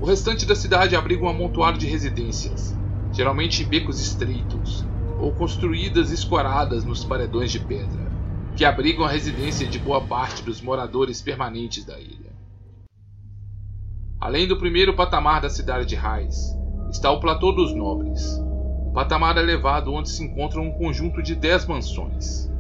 O 0.00 0.04
restante 0.04 0.44
da 0.44 0.56
cidade 0.56 0.96
abriga 0.96 1.24
um 1.24 1.28
amontoado 1.28 1.78
de 1.78 1.86
residências, 1.86 2.76
geralmente 3.12 3.62
em 3.62 3.66
becos 3.66 4.00
estreitos 4.00 4.84
ou 5.20 5.30
construídas 5.30 6.10
escoradas 6.10 6.84
nos 6.84 7.04
paredões 7.04 7.52
de 7.52 7.60
pedra 7.60 8.10
que 8.56 8.64
abrigam 8.64 9.04
a 9.04 9.10
residência 9.12 9.64
de 9.64 9.78
boa 9.78 10.00
parte 10.00 10.42
dos 10.42 10.60
moradores 10.60 11.22
permanentes 11.22 11.84
da 11.84 12.00
ilha. 12.00 12.32
Além 14.20 14.48
do 14.48 14.56
primeiro 14.56 14.92
patamar 14.96 15.40
da 15.40 15.48
cidade 15.48 15.86
de 15.86 15.94
Raiz, 15.94 16.57
está 16.90 17.10
o 17.10 17.20
Platô 17.20 17.52
dos 17.52 17.74
Nobres, 17.74 18.38
um 18.86 18.92
patamar 18.92 19.36
elevado 19.36 19.92
onde 19.92 20.08
se 20.08 20.24
encontra 20.24 20.60
um 20.60 20.70
conjunto 20.70 21.22
de 21.22 21.34
dez 21.34 21.66
mansões. 21.66 22.50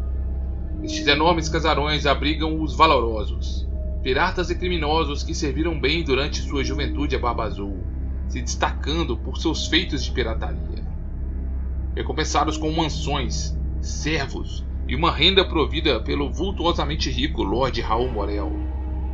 Estes 0.82 1.06
enormes 1.06 1.48
casarões 1.48 2.06
abrigam 2.06 2.60
os 2.60 2.76
valorosos, 2.76 3.66
piratas 4.02 4.50
e 4.50 4.54
criminosos 4.54 5.22
que 5.22 5.34
serviram 5.34 5.80
bem 5.80 6.04
durante 6.04 6.42
sua 6.42 6.62
juventude 6.62 7.16
a 7.16 7.18
Barba 7.18 7.44
Azul, 7.44 7.82
se 8.28 8.42
destacando 8.42 9.16
por 9.16 9.38
seus 9.38 9.66
feitos 9.66 10.04
de 10.04 10.12
pirataria. 10.12 10.86
Recompensados 11.96 12.56
com 12.56 12.70
mansões, 12.70 13.58
servos 13.80 14.64
e 14.86 14.94
uma 14.94 15.10
renda 15.10 15.44
provida 15.44 16.00
pelo 16.00 16.30
vultuosamente 16.30 17.10
rico 17.10 17.42
Lord 17.42 17.80
Raul 17.80 18.12
Morel. 18.12 18.52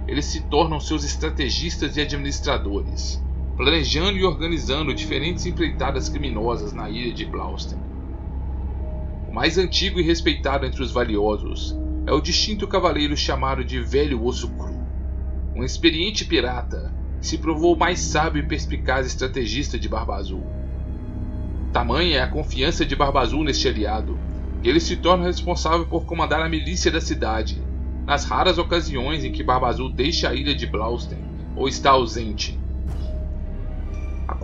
Eles 0.07 0.27
se 0.27 0.42
tornam 0.48 0.79
seus 0.79 1.03
estrategistas 1.03 1.96
e 1.96 2.00
administradores, 2.03 3.23
planejando 3.56 4.18
e 4.18 4.24
organizando 4.24 4.94
diferentes 4.94 5.46
empreitadas 5.46 6.08
criminosas 6.08 6.72
na 6.72 6.88
ilha 6.90 7.12
de 7.12 7.24
Blaustein. 7.24 7.80
O 9.28 9.32
mais 9.32 9.58
antigo 9.58 10.00
e 10.00 10.02
respeitado 10.02 10.66
entre 10.66 10.82
os 10.82 10.92
valiosos 10.92 11.76
é 12.06 12.12
o 12.12 12.20
distinto 12.20 12.66
cavaleiro 12.66 13.16
chamado 13.16 13.64
de 13.64 13.80
Velho 13.80 14.24
Osso 14.24 14.48
Cru, 14.50 14.74
um 15.54 15.62
experiente 15.62 16.24
pirata 16.24 16.92
que 17.20 17.26
se 17.26 17.38
provou 17.38 17.76
mais 17.76 18.00
sábio 18.00 18.42
e 18.42 18.46
perspicaz 18.46 19.06
estrategista 19.06 19.78
de 19.78 19.88
Barba 19.88 20.16
Azul. 20.16 20.44
Tamanha 21.72 22.18
é 22.18 22.22
a 22.22 22.30
confiança 22.30 22.84
de 22.84 22.94
Barba 22.94 23.20
Azul 23.20 23.42
neste 23.42 23.66
aliado 23.66 24.18
ele 24.68 24.80
se 24.80 24.96
torna 24.96 25.24
responsável 25.24 25.84
por 25.84 26.06
comandar 26.06 26.40
a 26.40 26.48
milícia 26.48 26.90
da 26.90 27.00
cidade, 27.00 27.62
nas 28.06 28.24
raras 28.24 28.56
ocasiões 28.56 29.22
em 29.22 29.30
que 29.30 29.42
Barba 29.42 29.68
Azul 29.68 29.90
deixa 29.90 30.30
a 30.30 30.34
ilha 30.34 30.54
de 30.54 30.66
Blaustein 30.66 31.22
ou 31.54 31.68
está 31.68 31.90
ausente. 31.90 32.58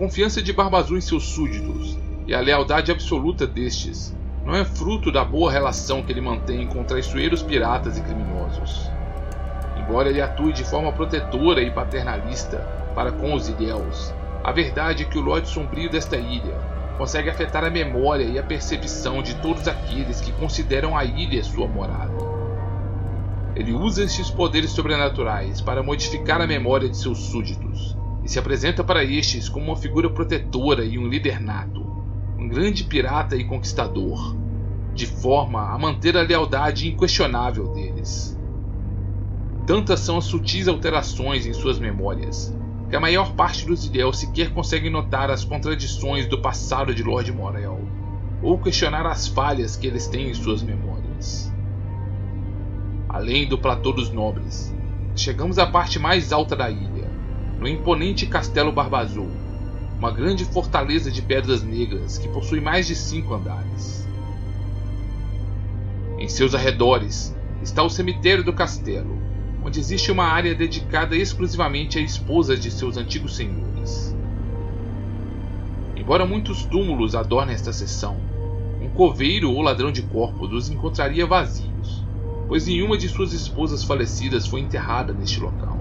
Confiança 0.01 0.41
de 0.41 0.51
Barba 0.51 0.79
Azul 0.79 0.97
em 0.97 1.01
seus 1.01 1.29
súditos 1.29 1.95
e 2.25 2.33
a 2.33 2.39
lealdade 2.39 2.91
absoluta 2.91 3.45
destes 3.45 4.17
não 4.43 4.55
é 4.55 4.65
fruto 4.65 5.11
da 5.11 5.23
boa 5.23 5.51
relação 5.51 6.01
que 6.01 6.11
ele 6.11 6.19
mantém 6.19 6.65
com 6.65 6.83
traiçoeiros 6.83 7.43
piratas 7.43 7.99
e 7.99 8.01
criminosos. 8.01 8.89
Embora 9.77 10.09
ele 10.09 10.19
atue 10.19 10.53
de 10.53 10.63
forma 10.63 10.91
protetora 10.91 11.61
e 11.61 11.69
paternalista 11.69 12.57
para 12.95 13.11
com 13.11 13.35
os 13.35 13.47
ilhéus, 13.47 14.11
a 14.43 14.51
verdade 14.51 15.03
é 15.03 15.05
que 15.05 15.19
o 15.19 15.21
Lorde 15.21 15.47
Sombrio 15.47 15.87
desta 15.87 16.17
ilha 16.17 16.57
consegue 16.97 17.29
afetar 17.29 17.63
a 17.63 17.69
memória 17.69 18.23
e 18.23 18.39
a 18.39 18.43
percepção 18.43 19.21
de 19.21 19.35
todos 19.35 19.67
aqueles 19.67 20.19
que 20.19 20.31
consideram 20.31 20.97
a 20.97 21.05
ilha 21.05 21.43
sua 21.43 21.67
morada. 21.67 22.17
Ele 23.55 23.71
usa 23.71 24.03
estes 24.03 24.31
poderes 24.31 24.71
sobrenaturais 24.71 25.61
para 25.61 25.83
modificar 25.83 26.41
a 26.41 26.47
memória 26.47 26.89
de 26.89 26.97
seus 26.97 27.19
súditos 27.19 28.00
e 28.23 28.29
se 28.29 28.39
apresenta 28.39 28.83
para 28.83 29.03
estes 29.03 29.49
como 29.49 29.67
uma 29.67 29.75
figura 29.75 30.09
protetora 30.09 30.83
e 30.83 30.97
um 30.97 31.07
líder 31.07 31.39
nato, 31.39 31.81
um 32.37 32.47
grande 32.47 32.83
pirata 32.83 33.35
e 33.35 33.43
conquistador, 33.43 34.35
de 34.93 35.05
forma 35.05 35.73
a 35.73 35.77
manter 35.77 36.17
a 36.17 36.21
lealdade 36.21 36.87
inquestionável 36.87 37.67
deles. 37.69 38.37
Tantas 39.65 39.99
são 40.01 40.17
as 40.17 40.25
sutis 40.25 40.67
alterações 40.67 41.45
em 41.45 41.53
suas 41.53 41.79
memórias 41.79 42.53
que 42.91 42.95
a 42.97 42.99
maior 42.99 43.31
parte 43.35 43.65
dos 43.65 43.85
Ilhéus 43.85 44.19
sequer 44.19 44.51
consegue 44.51 44.89
notar 44.89 45.31
as 45.31 45.45
contradições 45.45 46.27
do 46.27 46.41
passado 46.41 46.93
de 46.93 47.01
Lord 47.01 47.31
Morel, 47.31 47.79
ou 48.43 48.59
questionar 48.59 49.05
as 49.05 49.29
falhas 49.29 49.77
que 49.77 49.87
eles 49.87 50.07
têm 50.07 50.29
em 50.29 50.33
suas 50.33 50.61
memórias. 50.61 51.49
Além 53.07 53.47
do 53.47 53.57
Platô 53.57 53.93
dos 53.93 54.11
Nobres, 54.11 54.75
chegamos 55.15 55.57
à 55.57 55.65
parte 55.65 55.99
mais 55.99 56.33
alta 56.33 56.53
da 56.53 56.69
ilha, 56.69 57.09
no 57.61 57.67
imponente 57.67 58.25
Castelo 58.25 58.71
Barba 58.71 58.97
Azul, 58.97 59.29
uma 59.95 60.09
grande 60.09 60.43
fortaleza 60.45 61.11
de 61.11 61.21
pedras 61.21 61.61
negras 61.61 62.17
que 62.17 62.27
possui 62.27 62.59
mais 62.59 62.87
de 62.87 62.95
cinco 62.95 63.35
andares. 63.35 64.09
Em 66.17 66.27
seus 66.27 66.55
arredores 66.55 67.37
está 67.61 67.83
o 67.83 67.89
cemitério 67.89 68.43
do 68.43 68.51
castelo, 68.51 69.15
onde 69.63 69.79
existe 69.79 70.11
uma 70.11 70.23
área 70.23 70.55
dedicada 70.55 71.15
exclusivamente 71.15 71.99
a 71.99 72.01
esposas 72.01 72.59
de 72.59 72.71
seus 72.71 72.97
antigos 72.97 73.35
senhores. 73.35 74.17
Embora 75.95 76.25
muitos 76.25 76.65
túmulos 76.65 77.13
adornem 77.13 77.53
esta 77.53 77.71
seção, 77.71 78.17
um 78.81 78.89
coveiro 78.89 79.51
ou 79.51 79.61
ladrão 79.61 79.91
de 79.91 80.01
corpos 80.01 80.51
os 80.51 80.71
encontraria 80.71 81.27
vazios, 81.27 82.03
pois 82.47 82.65
nenhuma 82.65 82.97
de 82.97 83.07
suas 83.07 83.33
esposas 83.33 83.83
falecidas 83.83 84.47
foi 84.47 84.61
enterrada 84.61 85.13
neste 85.13 85.39
local. 85.39 85.80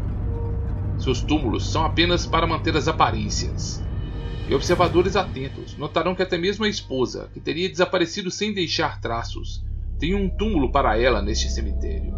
Seus 1.01 1.23
túmulos 1.23 1.73
são 1.73 1.83
apenas 1.83 2.27
para 2.27 2.47
manter 2.47 2.77
as 2.77 2.87
aparências. 2.87 3.83
E 4.47 4.55
observadores 4.55 5.17
atentos 5.17 5.75
notarão 5.79 6.15
que 6.15 6.23
até 6.23 6.37
mesmo 6.37 6.67
a 6.67 6.69
esposa, 6.69 7.31
que 7.33 7.41
teria 7.41 7.71
desaparecido 7.71 8.31
sem 8.31 8.53
deixar 8.53 9.01
traços, 9.01 9.65
tem 9.99 10.15
um 10.15 10.29
túmulo 10.29 10.71
para 10.71 10.99
ela 10.99 11.23
neste 11.23 11.49
cemitério. 11.49 12.13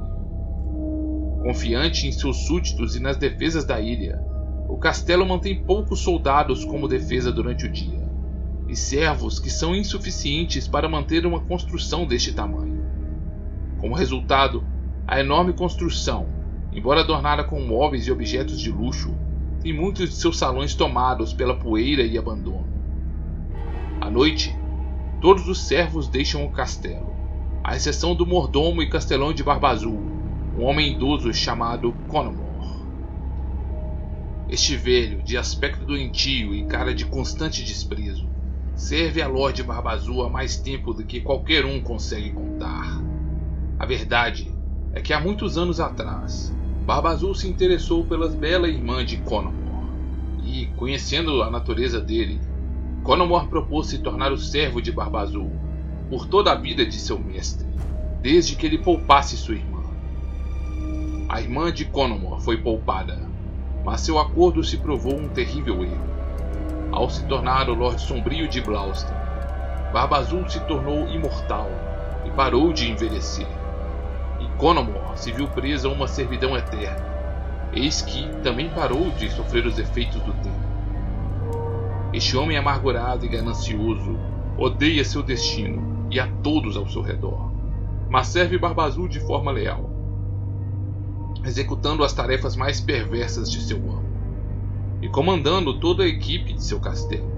Confiante 1.44 2.08
em 2.08 2.12
seus 2.12 2.44
súditos 2.46 2.96
e 2.96 3.00
nas 3.00 3.16
defesas 3.16 3.64
da 3.64 3.80
ilha, 3.80 4.18
o 4.68 4.76
castelo 4.76 5.24
mantém 5.24 5.62
poucos 5.62 6.00
soldados 6.00 6.64
como 6.64 6.88
defesa 6.88 7.30
durante 7.30 7.66
o 7.66 7.72
dia, 7.72 8.02
e 8.68 8.74
servos 8.74 9.38
que 9.38 9.50
são 9.50 9.76
insuficientes 9.76 10.66
para 10.66 10.88
manter 10.88 11.24
uma 11.24 11.40
construção 11.40 12.04
deste 12.04 12.32
tamanho. 12.32 12.84
Como 13.78 13.94
resultado, 13.94 14.64
a 15.06 15.20
enorme 15.20 15.52
construção, 15.52 16.31
embora 16.72 17.00
adornada 17.00 17.44
com 17.44 17.60
móveis 17.60 18.06
e 18.06 18.12
objetos 18.12 18.60
de 18.60 18.70
luxo, 18.70 19.14
tem 19.60 19.72
muitos 19.72 20.10
de 20.10 20.16
seus 20.16 20.38
salões 20.38 20.74
tomados 20.74 21.32
pela 21.32 21.54
poeira 21.54 22.02
e 22.02 22.18
abandono. 22.18 22.66
À 24.00 24.10
noite, 24.10 24.56
todos 25.20 25.46
os 25.48 25.60
servos 25.60 26.08
deixam 26.08 26.44
o 26.44 26.50
castelo, 26.50 27.14
à 27.62 27.76
exceção 27.76 28.14
do 28.14 28.26
mordomo 28.26 28.82
e 28.82 28.88
castelão 28.88 29.32
de 29.32 29.44
Barba 29.44 29.68
Azul, 29.68 30.02
um 30.58 30.64
homem 30.64 30.92
idoso 30.92 31.32
chamado 31.32 31.92
Conomor. 32.08 32.42
Este 34.48 34.76
velho, 34.76 35.22
de 35.22 35.38
aspecto 35.38 35.84
doentio 35.84 36.54
e 36.54 36.64
cara 36.64 36.94
de 36.94 37.06
constante 37.06 37.62
desprezo, 37.64 38.28
serve 38.74 39.22
a 39.22 39.28
Lorde 39.28 39.62
Barba 39.62 39.92
Azul 39.92 40.24
há 40.24 40.28
mais 40.28 40.56
tempo 40.56 40.92
do 40.92 41.04
que 41.04 41.20
qualquer 41.20 41.64
um 41.64 41.80
consegue 41.80 42.30
contar. 42.30 43.00
A 43.78 43.86
verdade 43.86 44.52
é 44.92 45.00
que 45.00 45.12
há 45.12 45.20
muitos 45.20 45.56
anos 45.56 45.80
atrás, 45.80 46.52
Barba 46.84 47.10
Azul 47.10 47.32
se 47.32 47.48
interessou 47.48 48.04
pela 48.04 48.28
bela 48.28 48.68
irmã 48.68 49.04
de 49.04 49.18
Conomor, 49.18 49.84
e, 50.44 50.66
conhecendo 50.76 51.40
a 51.40 51.48
natureza 51.48 52.00
dele, 52.00 52.40
Conomor 53.04 53.46
propôs 53.46 53.86
se 53.86 53.98
tornar 53.98 54.32
o 54.32 54.36
servo 54.36 54.82
de 54.82 54.90
Barba 54.90 55.20
Azul 55.20 55.52
por 56.10 56.26
toda 56.26 56.50
a 56.50 56.56
vida 56.56 56.84
de 56.84 56.98
seu 56.98 57.20
mestre, 57.20 57.68
desde 58.20 58.56
que 58.56 58.66
ele 58.66 58.78
poupasse 58.78 59.36
sua 59.36 59.54
irmã. 59.54 59.80
A 61.28 61.40
irmã 61.40 61.72
de 61.72 61.84
Conomor 61.84 62.40
foi 62.40 62.56
poupada, 62.56 63.30
mas 63.84 64.00
seu 64.00 64.18
acordo 64.18 64.64
se 64.64 64.76
provou 64.76 65.14
um 65.14 65.28
terrível 65.28 65.84
erro. 65.84 66.12
Ao 66.90 67.08
se 67.08 67.24
tornar 67.26 67.70
o 67.70 67.74
Lorde 67.74 68.02
Sombrio 68.02 68.48
de 68.48 68.60
Blausten, 68.60 69.14
Barba 69.92 70.18
Azul 70.18 70.48
se 70.48 70.58
tornou 70.66 71.08
imortal 71.08 71.70
e 72.26 72.30
parou 72.30 72.72
de 72.72 72.90
envelhecer. 72.90 73.46
E 74.40 74.58
Conomor 74.58 75.01
se 75.14 75.32
viu 75.32 75.48
presa 75.48 75.88
a 75.88 75.92
uma 75.92 76.06
servidão 76.06 76.56
eterna, 76.56 77.04
eis 77.72 78.02
que 78.02 78.28
também 78.42 78.68
parou 78.70 79.10
de 79.10 79.30
sofrer 79.30 79.66
os 79.66 79.78
efeitos 79.78 80.20
do 80.22 80.32
tempo. 80.32 80.72
Este 82.12 82.36
homem 82.36 82.56
amargurado 82.56 83.24
e 83.24 83.28
ganancioso 83.28 84.18
odeia 84.56 85.04
seu 85.04 85.22
destino 85.22 86.06
e 86.10 86.20
a 86.20 86.26
todos 86.42 86.76
ao 86.76 86.88
seu 86.88 87.02
redor, 87.02 87.50
mas 88.10 88.28
serve 88.28 88.58
Barba 88.58 88.84
Azul 88.84 89.08
de 89.08 89.20
forma 89.20 89.50
leal 89.50 89.92
executando 91.44 92.04
as 92.04 92.12
tarefas 92.12 92.54
mais 92.54 92.80
perversas 92.80 93.50
de 93.50 93.60
seu 93.60 93.78
amo 93.78 94.02
e 95.00 95.08
comandando 95.08 95.78
toda 95.80 96.04
a 96.04 96.08
equipe 96.08 96.52
de 96.52 96.62
seu 96.62 96.78
castelo. 96.78 97.32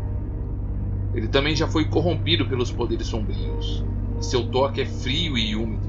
Ele 1.15 1.29
também 1.29 1.57
já 1.57 1.67
foi 1.67 1.87
corrompido 1.87 2.47
pelos 2.47 2.71
poderes 2.71 3.07
sombrios, 3.07 3.85
e 4.21 4.25
seu 4.25 4.47
toque 4.49 4.83
é 4.83 4.87
frio 4.87 5.39
e 5.39 5.57
úmido, 5.57 5.89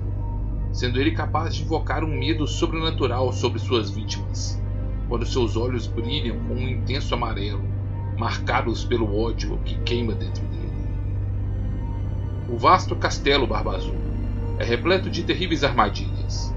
sendo 0.75 0.99
ele 0.99 1.11
capaz 1.11 1.55
de 1.55 1.63
invocar 1.63 2.03
um 2.03 2.19
medo 2.19 2.45
sobrenatural 2.45 3.31
sobre 3.31 3.59
suas 3.59 3.89
vítimas, 3.89 4.61
quando 5.07 5.25
seus 5.25 5.55
olhos 5.55 5.87
brilham 5.87 6.37
com 6.47 6.55
um 6.55 6.67
intenso 6.67 7.13
amarelo, 7.13 7.63
marcados 8.17 8.83
pelo 8.83 9.17
ódio 9.17 9.57
que 9.63 9.75
queima 9.79 10.13
dentro 10.13 10.43
dele. 10.47 10.73
O 12.49 12.57
vasto 12.57 12.95
castelo 12.95 13.47
Barba 13.47 13.77
Azul 13.77 13.95
é 14.59 14.65
repleto 14.65 15.09
de 15.09 15.23
terríveis 15.23 15.63
armadilhas, 15.63 16.53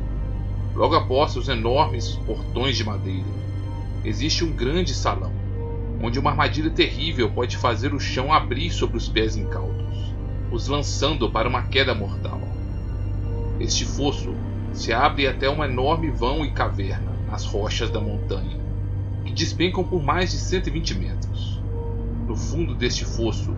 Logo 0.75 0.95
após 0.95 1.35
os 1.35 1.49
enormes 1.49 2.15
portões 2.25 2.77
de 2.77 2.85
madeira, 2.85 3.27
existe 4.05 4.45
um 4.45 4.53
grande 4.53 4.95
salão, 4.95 5.33
onde 6.01 6.21
uma 6.21 6.31
armadilha 6.31 6.71
terrível 6.71 7.29
pode 7.31 7.57
fazer 7.57 7.93
o 7.93 7.99
chão 7.99 8.33
abrir 8.33 8.71
sobre 8.71 8.97
os 8.97 9.09
pés 9.09 9.37
incautos, 9.37 10.15
os 10.53 10.69
lançando 10.69 11.29
para 11.31 11.49
uma 11.49 11.63
queda 11.63 11.97
mortal. 11.97 12.48
Este 13.61 13.85
fosso 13.85 14.35
se 14.73 14.93
abre 14.93 15.27
até 15.27 15.49
um 15.51 15.65
enorme 15.65 16.11
vão 16.11 16.45
e 16.45 16.51
caverna 16.51 17.13
nas 17.27 17.45
rochas 17.45 17.91
da 17.91 18.01
montanha, 18.01 18.59
que 19.25 19.33
despencam 19.33 19.85
por 19.85 20.03
mais 20.03 20.31
de 20.31 20.39
120 20.39 20.95
metros. 20.95 21.63
No 22.27 22.37
fundo 22.37 22.75
deste 22.75 23.05
fosso, 23.05 23.55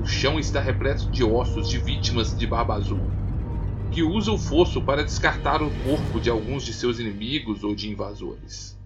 o 0.00 0.06
chão 0.06 0.38
está 0.38 0.60
repleto 0.60 1.10
de 1.10 1.24
ossos 1.24 1.68
de 1.68 1.78
vítimas 1.78 2.36
de 2.36 2.46
Barba 2.46 2.74
Azul 2.74 3.18
que 3.90 4.02
usa 4.02 4.30
o 4.30 4.38
fosso 4.38 4.82
para 4.82 5.02
descartar 5.02 5.62
o 5.62 5.70
corpo 5.82 6.20
de 6.20 6.28
alguns 6.28 6.62
de 6.64 6.72
seus 6.72 6.98
inimigos 6.98 7.64
ou 7.64 7.74
de 7.74 7.90
invasores. 7.90 8.78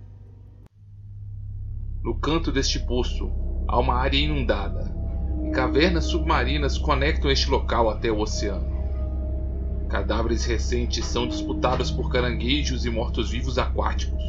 No 2.02 2.18
canto 2.18 2.52
deste 2.52 2.78
poço 2.80 3.30
há 3.68 3.78
uma 3.78 3.94
área 3.94 4.18
inundada, 4.18 4.94
e 5.44 5.50
cavernas 5.50 6.04
submarinas 6.04 6.78
conectam 6.78 7.30
este 7.30 7.50
local 7.50 7.90
até 7.90 8.10
o 8.10 8.20
oceano. 8.20 8.71
Cadáveres 9.92 10.46
recentes 10.46 11.04
são 11.04 11.28
disputados 11.28 11.90
por 11.90 12.10
caranguejos 12.10 12.86
e 12.86 12.90
mortos-vivos 12.90 13.58
aquáticos, 13.58 14.22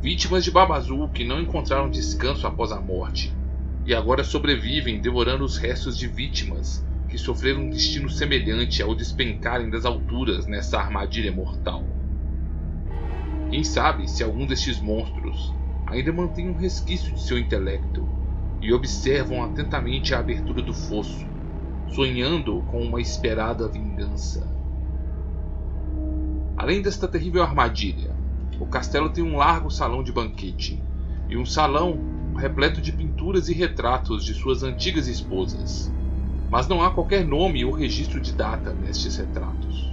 vítimas 0.00 0.42
de 0.42 0.50
baba 0.50 0.74
azul 0.74 1.06
que 1.10 1.22
não 1.22 1.38
encontraram 1.38 1.90
descanso 1.90 2.46
após 2.46 2.72
a 2.72 2.80
morte 2.80 3.30
e 3.84 3.94
agora 3.94 4.24
sobrevivem 4.24 5.02
devorando 5.02 5.44
os 5.44 5.58
restos 5.58 5.98
de 5.98 6.06
vítimas 6.06 6.82
que 7.10 7.18
sofreram 7.18 7.60
um 7.60 7.68
destino 7.68 8.08
semelhante 8.08 8.82
ao 8.82 8.94
despencarem 8.94 9.68
das 9.68 9.84
alturas 9.84 10.46
nessa 10.46 10.78
armadilha 10.78 11.30
mortal. 11.30 11.84
Quem 13.50 13.62
sabe 13.62 14.08
se 14.08 14.24
algum 14.24 14.46
destes 14.46 14.80
monstros 14.80 15.52
ainda 15.86 16.10
mantém 16.10 16.48
um 16.48 16.56
resquício 16.56 17.12
de 17.12 17.20
seu 17.20 17.38
intelecto 17.38 18.08
e 18.62 18.72
observam 18.72 19.44
atentamente 19.44 20.14
a 20.14 20.20
abertura 20.20 20.62
do 20.62 20.72
fosso, 20.72 21.20
sonhando 21.94 22.62
com 22.62 22.80
uma 22.80 22.98
esperada 22.98 23.68
vingança. 23.68 24.53
Além 26.64 26.80
desta 26.80 27.06
terrível 27.06 27.42
armadilha, 27.42 28.16
o 28.58 28.64
castelo 28.64 29.10
tem 29.10 29.22
um 29.22 29.36
largo 29.36 29.68
salão 29.70 30.02
de 30.02 30.10
banquete 30.10 30.82
e 31.28 31.36
um 31.36 31.44
salão 31.44 31.98
repleto 32.38 32.80
de 32.80 32.90
pinturas 32.90 33.50
e 33.50 33.52
retratos 33.52 34.24
de 34.24 34.32
suas 34.32 34.62
antigas 34.62 35.06
esposas 35.06 35.92
mas 36.48 36.66
não 36.66 36.82
há 36.82 36.90
qualquer 36.90 37.22
nome 37.22 37.66
ou 37.66 37.70
registro 37.70 38.18
de 38.18 38.32
data 38.32 38.72
nestes 38.72 39.18
retratos. 39.18 39.92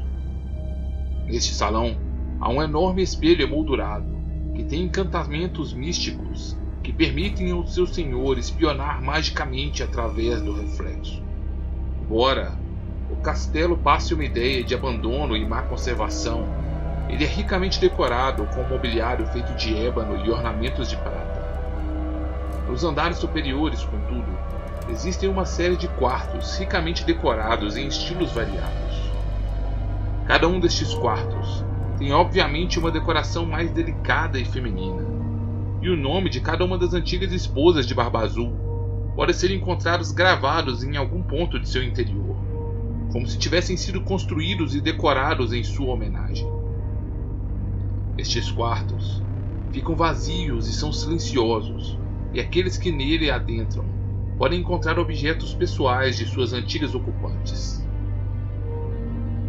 Neste 1.26 1.54
salão 1.54 1.98
há 2.40 2.50
um 2.50 2.64
enorme 2.64 3.04
espelho 3.04 3.42
emoldurado 3.42 4.06
que 4.56 4.64
tem 4.64 4.84
encantamentos 4.84 5.74
místicos 5.74 6.58
que 6.82 6.94
permitem 6.94 7.52
ao 7.52 7.68
seu 7.68 7.86
senhor 7.86 8.38
espionar 8.38 9.02
magicamente 9.02 9.84
através 9.84 10.42
do 10.42 10.54
reflexo. 10.54 11.22
Embora 12.02 12.58
o 13.10 13.18
castelo 13.18 13.76
passe 13.76 14.14
uma 14.14 14.24
ideia 14.24 14.64
de 14.64 14.74
abandono 14.74 15.36
e 15.36 15.46
má 15.46 15.64
conservação, 15.64 16.61
ele 17.12 17.26
é 17.26 17.28
ricamente 17.28 17.80
decorado 17.80 18.46
com 18.56 18.64
mobiliário 18.64 19.28
feito 19.28 19.54
de 19.56 19.78
ébano 19.78 20.26
e 20.26 20.30
ornamentos 20.30 20.90
de 20.90 20.96
prata. 20.96 21.42
Nos 22.70 22.86
andares 22.86 23.18
superiores, 23.18 23.84
contudo, 23.84 24.40
existem 24.90 25.28
uma 25.28 25.46
série 25.46 25.76
de 25.76 25.90
quartos 25.90 26.58
ricamente 26.58 27.04
decorados 27.04 27.76
em 27.76 27.86
estilos 27.86 28.32
variados. 28.32 29.12
Cada 30.26 30.48
um 30.48 30.58
destes 30.58 30.94
quartos 30.94 31.66
tem 31.98 32.14
obviamente 32.14 32.80
uma 32.80 32.90
decoração 32.90 33.46
mais 33.46 33.70
delicada 33.72 34.40
e 34.40 34.46
feminina, 34.46 35.06
e 35.82 35.90
o 35.90 35.98
nome 35.98 36.30
de 36.30 36.40
cada 36.40 36.64
uma 36.64 36.78
das 36.78 36.94
antigas 36.94 37.34
esposas 37.34 37.86
de 37.86 37.94
Barba 37.94 38.22
Azul 38.22 38.56
pode 39.18 39.34
ser 39.34 39.52
encontrados 39.52 40.14
gravados 40.14 40.82
em 40.82 40.96
algum 40.96 41.22
ponto 41.22 41.60
de 41.60 41.68
seu 41.68 41.84
interior, 41.84 42.38
como 43.12 43.28
se 43.28 43.38
tivessem 43.38 43.76
sido 43.76 44.00
construídos 44.00 44.74
e 44.74 44.80
decorados 44.80 45.52
em 45.52 45.62
sua 45.62 45.94
homenagem. 45.94 46.61
Estes 48.22 48.52
quartos 48.52 49.24
ficam 49.72 49.96
vazios 49.96 50.68
e 50.68 50.74
são 50.74 50.94
silenciosos, 50.94 51.98
e 52.32 52.40
aqueles 52.40 52.78
que 52.78 52.92
nele 52.92 53.32
adentram 53.32 53.84
podem 54.38 54.60
encontrar 54.60 55.00
objetos 55.00 55.56
pessoais 55.56 56.18
de 56.18 56.28
suas 56.28 56.54
antigas 56.54 56.94
ocupantes. 56.94 57.84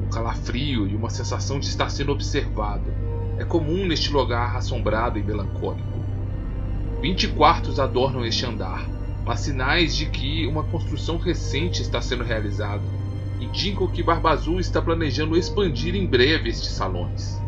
Um 0.02 0.08
calafrio 0.08 0.88
e 0.88 0.96
uma 0.96 1.10
sensação 1.10 1.60
de 1.60 1.66
estar 1.66 1.90
sendo 1.90 2.12
observado 2.12 2.90
é 3.36 3.44
comum 3.44 3.86
neste 3.86 4.10
lugar 4.10 4.56
assombrado 4.56 5.18
e 5.18 5.22
melancólico. 5.22 6.00
Vinte 7.02 7.28
quartos 7.28 7.78
adornam 7.78 8.24
este 8.24 8.46
andar, 8.46 8.88
mas 9.22 9.40
sinais 9.40 9.94
de 9.94 10.06
que 10.06 10.46
uma 10.46 10.62
construção 10.62 11.18
recente 11.18 11.82
está 11.82 12.00
sendo 12.00 12.24
realizada 12.24 12.80
indicam 13.38 13.86
que 13.86 14.02
Barba 14.02 14.30
Azul 14.30 14.60
está 14.60 14.80
planejando 14.80 15.36
expandir 15.36 15.94
em 15.94 16.06
breve 16.06 16.48
estes 16.48 16.70
salões. 16.70 17.41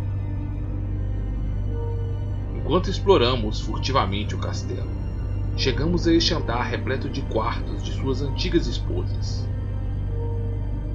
Enquanto 2.65 2.89
exploramos 2.89 3.61
furtivamente 3.61 4.35
o 4.35 4.39
castelo, 4.39 4.89
chegamos 5.55 6.09
a 6.09 6.15
este 6.15 6.33
andar 6.33 6.63
repleto 6.63 7.11
de 7.11 7.21
quartos 7.21 7.83
de 7.83 7.93
suas 7.93 8.23
antigas 8.23 8.67
esposas. 8.67 9.47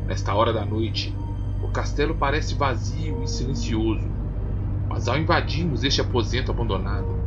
Nesta 0.07 0.33
hora 0.33 0.51
da 0.51 0.65
noite, 0.65 1.15
o 1.61 1.67
castelo 1.67 2.15
parece 2.15 2.55
vazio 2.55 3.21
e 3.21 3.27
silencioso, 3.27 4.09
mas 4.89 5.07
ao 5.07 5.15
invadirmos 5.15 5.83
este 5.83 6.01
aposento 6.01 6.49
abandonado, 6.49 7.23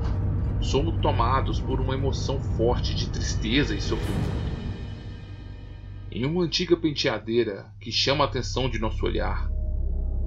somos 0.60 1.00
tomados 1.00 1.60
por 1.60 1.80
uma 1.80 1.94
emoção 1.94 2.40
forte 2.40 2.96
de 2.96 3.10
tristeza 3.10 3.76
e 3.76 3.80
sofrimento. 3.80 4.42
Em 6.10 6.26
uma 6.26 6.42
antiga 6.42 6.76
penteadeira 6.76 7.72
que 7.80 7.92
chama 7.92 8.24
a 8.24 8.26
atenção 8.26 8.68
de 8.68 8.80
nosso 8.80 9.06
olhar, 9.06 9.48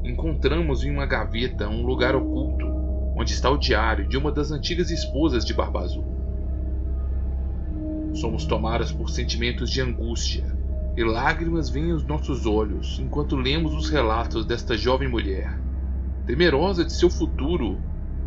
encontramos 0.06 0.86
em 0.86 0.90
uma 0.92 1.06
gaveta 1.06 1.68
um 1.68 1.86
lugar 1.86 2.16
oculto 2.16 2.75
onde 3.16 3.32
está 3.32 3.50
o 3.50 3.58
diário 3.58 4.08
de 4.08 4.18
uma 4.18 4.32
das 4.32 4.52
antigas 4.52 4.92
esposas 4.92 5.46
de 5.46 5.54
Barba 5.54 5.82
Azul. 5.82 6.06
Somos 8.14 8.46
tomados 8.46 8.92
por 8.92 9.10
sentimentos 9.10 9.70
de 9.70 9.82
angústia 9.82 10.46
e 10.98 11.04
lágrimas 11.04 11.70
vêm 11.70 11.92
aos 11.92 12.06
nossos 12.06 12.46
olhos 12.46 13.00
enquanto 13.00 13.36
lemos 13.36 13.74
os 13.74 13.90
relatos 13.90 14.46
desta 14.46 14.78
jovem 14.78 15.08
mulher, 15.08 15.58
temerosa 16.26 16.84
de 16.84 16.94
seu 16.94 17.10
futuro 17.10 17.80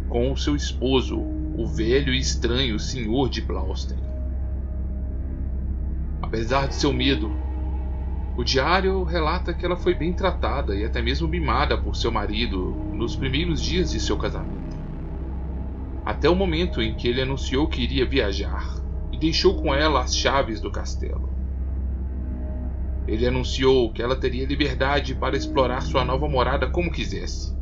com 0.09 0.33
o 0.33 0.37
seu 0.37 0.57
esposo, 0.57 1.19
o 1.19 1.67
velho 1.67 2.15
e 2.15 2.19
estranho 2.19 2.79
Senhor 2.79 3.29
de 3.29 3.43
Blaustein. 3.43 3.99
Apesar 6.23 6.69
de 6.69 6.75
seu 6.75 6.93
medo, 6.93 7.31
o 8.37 8.45
diário 8.45 9.03
relata 9.03 9.53
que 9.53 9.67
ela 9.67 9.77
foi 9.77 9.95
bem 9.95 10.13
tratada 10.13 10.75
e 10.77 10.85
até 10.85 11.03
mesmo 11.03 11.27
mimada 11.27 11.77
por 11.77 11.97
seu 11.97 12.13
marido 12.13 12.71
nos 12.93 13.17
primeiros 13.17 13.61
dias 13.61 13.91
de 13.91 13.99
seu 13.99 14.17
casamento. 14.17 14.78
Até 16.09 16.27
o 16.27 16.35
momento 16.35 16.81
em 16.81 16.95
que 16.95 17.07
ele 17.07 17.21
anunciou 17.21 17.67
que 17.67 17.83
iria 17.83 18.09
viajar 18.09 18.67
e 19.13 19.19
deixou 19.19 19.55
com 19.61 19.75
ela 19.75 20.01
as 20.01 20.17
chaves 20.17 20.59
do 20.59 20.73
castelo. 20.73 21.29
Ele 23.07 23.27
anunciou 23.27 23.93
que 23.93 24.01
ela 24.01 24.17
teria 24.17 24.47
liberdade 24.47 25.15
para 25.15 25.37
explorar 25.37 25.83
sua 25.83 26.07
nova 26.07 26.27
morada 26.27 26.67
como 26.67 26.91
quisesse, 26.91 27.55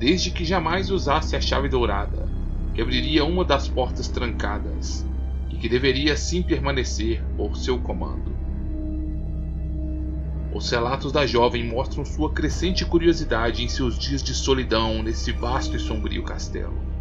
desde 0.00 0.32
que 0.32 0.44
jamais 0.44 0.90
usasse 0.90 1.36
a 1.36 1.40
chave 1.40 1.68
dourada, 1.68 2.28
que 2.74 2.82
abriria 2.82 3.24
uma 3.24 3.44
das 3.44 3.68
portas 3.68 4.08
trancadas, 4.08 5.06
e 5.48 5.56
que 5.56 5.68
deveria 5.68 6.14
assim 6.14 6.42
permanecer 6.42 7.22
por 7.36 7.56
seu 7.56 7.78
comando. 7.78 8.34
Os 10.52 10.68
relatos 10.68 11.12
da 11.12 11.24
jovem 11.24 11.64
mostram 11.64 12.04
sua 12.04 12.34
crescente 12.34 12.84
curiosidade 12.84 13.62
em 13.62 13.68
seus 13.68 13.96
dias 13.96 14.24
de 14.24 14.34
solidão 14.34 15.04
nesse 15.04 15.30
vasto 15.30 15.76
e 15.76 15.78
sombrio 15.78 16.24
castelo. 16.24 16.95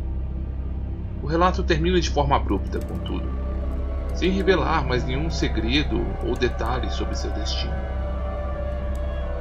O 1.26 1.28
relato 1.28 1.64
termina 1.64 2.00
de 2.00 2.08
forma 2.08 2.36
abrupta, 2.36 2.78
contudo 2.78 3.28
sem 4.14 4.30
revelar 4.30 4.86
mais 4.86 5.04
nenhum 5.04 5.28
segredo 5.32 6.06
ou 6.24 6.36
detalhe 6.36 6.88
sobre 6.92 7.16
seu 7.16 7.32
destino. 7.32 7.74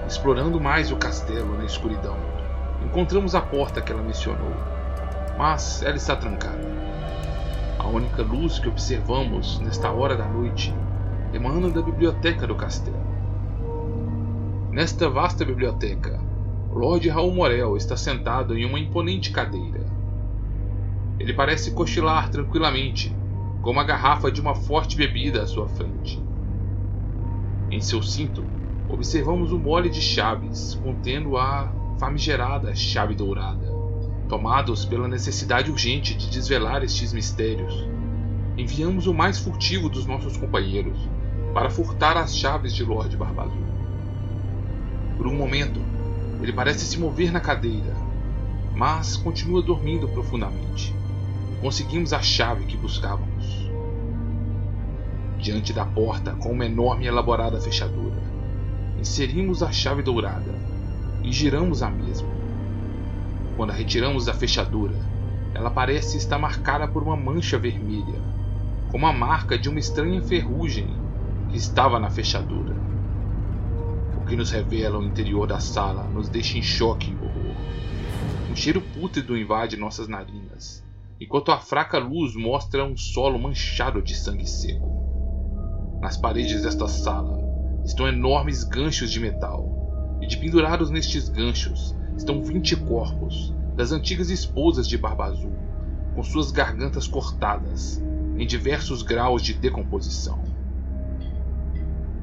Explorando 0.07 0.59
mais 0.59 0.91
o 0.91 0.97
castelo 0.97 1.59
na 1.59 1.67
escuridão, 1.67 2.17
encontramos 2.83 3.35
a 3.35 3.43
porta 3.43 3.83
que 3.83 3.93
ela 3.93 4.03
mencionou, 4.03 4.55
mas 5.37 5.83
ela 5.83 5.97
está 5.97 6.17
trancada. 6.17 6.67
A 7.79 7.87
única 7.87 8.23
luz 8.23 8.59
que 8.59 8.69
observamos 8.71 9.59
nesta 9.59 9.91
hora 9.91 10.17
da 10.17 10.27
noite 10.27 10.75
emana 11.35 11.69
da 11.69 11.83
biblioteca 11.83 12.47
do 12.47 12.55
castelo. 12.55 12.97
Nesta 14.71 15.11
vasta 15.11 15.45
biblioteca, 15.45 16.19
Lord 16.73 17.07
Raul 17.11 17.35
Morel 17.35 17.77
está 17.77 17.95
sentado 17.95 18.57
em 18.57 18.65
uma 18.65 18.81
imponente 18.81 19.31
cadeira. 19.31 19.94
Ele 21.19 21.33
parece 21.33 21.71
cochilar 21.71 22.31
tranquilamente 22.31 23.17
com 23.63 23.71
uma 23.71 23.85
garrafa 23.85 24.31
de 24.31 24.41
uma 24.41 24.55
forte 24.55 24.97
bebida 24.97 25.43
à 25.43 25.47
sua 25.47 25.69
frente. 25.69 26.23
Em 27.71 27.81
seu 27.81 28.03
cinto, 28.03 28.45
observamos 28.89 29.53
o 29.53 29.59
mole 29.59 29.89
de 29.89 30.01
chaves 30.01 30.75
contendo 30.75 31.37
a 31.37 31.73
famigerada 31.99 32.75
chave 32.75 33.15
dourada. 33.15 33.73
Tomados 34.29 34.85
pela 34.85 35.09
necessidade 35.09 35.71
urgente 35.71 36.15
de 36.15 36.29
desvelar 36.31 36.83
estes 36.83 37.13
mistérios, 37.13 37.73
enviamos 38.57 39.07
o 39.07 39.15
mais 39.15 39.39
furtivo 39.39 39.89
dos 39.89 40.07
nossos 40.07 40.37
companheiros 40.37 40.99
para 41.53 41.71
furtar 41.71 42.17
as 42.17 42.37
chaves 42.37 42.75
de 42.75 42.85
Lord 42.85 43.17
Barbazul. 43.17 43.65
Por 45.17 45.27
um 45.27 45.35
momento, 45.35 45.81
ele 46.43 46.53
parece 46.53 46.85
se 46.85 46.99
mover 46.99 47.33
na 47.33 47.41
cadeira, 47.41 47.95
mas 48.75 49.17
continua 49.17 49.63
dormindo 49.63 50.09
profundamente. 50.09 51.04
Conseguimos 51.65 52.13
a 52.13 52.21
chave 52.21 52.67
que 52.67 52.77
buscávamos 52.77 53.71
diante 55.39 55.73
da 55.73 55.87
porta 55.87 56.33
com 56.33 56.53
uma 56.53 56.67
enorme 56.67 57.07
e 57.07 57.09
elaborada 57.09 57.59
fechadura. 57.59 58.23
Inserimos 58.99 59.63
a 59.63 59.73
chave 59.73 60.03
dourada 60.03 60.55
e 61.23 61.33
giramos 61.33 61.83
a 61.83 61.89
mesma. 61.89 62.29
Quando 63.57 63.71
a 63.71 63.73
retiramos 63.73 64.27
da 64.27 64.35
fechadura, 64.35 64.95
ela 65.55 65.71
parece 65.71 66.19
estar 66.19 66.39
marcada 66.39 66.87
por 66.87 67.03
uma 67.03 67.17
mancha 67.17 67.57
vermelha, 67.57 68.21
como 68.91 69.07
a 69.07 69.13
marca 69.15 69.57
de 69.57 69.71
uma 69.71 69.79
estranha 69.79 70.21
ferrugem 70.21 70.95
que 71.49 71.57
estava 71.57 71.99
na 71.99 72.11
fechadura. 72.11 72.77
O 74.21 74.27
que 74.27 74.37
nos 74.37 74.51
revela 74.51 74.99
o 74.99 75.03
interior 75.03 75.47
da 75.47 75.61
sala 75.61 76.05
nos 76.13 76.29
deixa 76.29 76.59
em 76.59 76.63
choque 76.63 77.11
e 77.11 77.15
horror. 77.15 77.57
Um 78.51 78.55
cheiro 78.55 78.83
pútrido 78.83 79.35
invade 79.35 79.79
nossas 79.79 80.07
narinas, 80.09 80.84
enquanto 81.21 81.53
a 81.53 81.59
fraca 81.59 81.99
luz 81.99 82.35
mostra 82.35 82.85
um 82.85 82.97
solo 82.97 83.39
manchado 83.39 84.03
de 84.03 84.15
sangue 84.15 84.47
seco. 84.47 85.99
Nas 86.01 86.17
paredes 86.17 86.63
desta 86.63 86.89
sala 86.89 87.39
estão 87.85 88.09
enormes 88.09 88.65
ganchos 88.65 89.11
de 89.11 89.21
metal, 89.21 90.19
e 90.21 90.27
de 90.27 90.37
pendurados 90.37 90.91
nestes 90.91 91.29
ganchos 91.29 91.95
estão 92.17 92.43
vinte 92.43 92.75
corpos 92.77 93.55
das 93.77 93.93
antigas 93.93 94.29
esposas 94.29 94.89
de 94.89 94.99
Barba 94.99 95.27
Azul, 95.27 95.53
com 96.15 96.23
suas 96.23 96.51
gargantas 96.51 97.07
cortadas 97.07 98.03
em 98.37 98.47
diversos 98.47 99.03
graus 99.03 99.43
de 99.43 99.55
decomposição. 99.55 100.43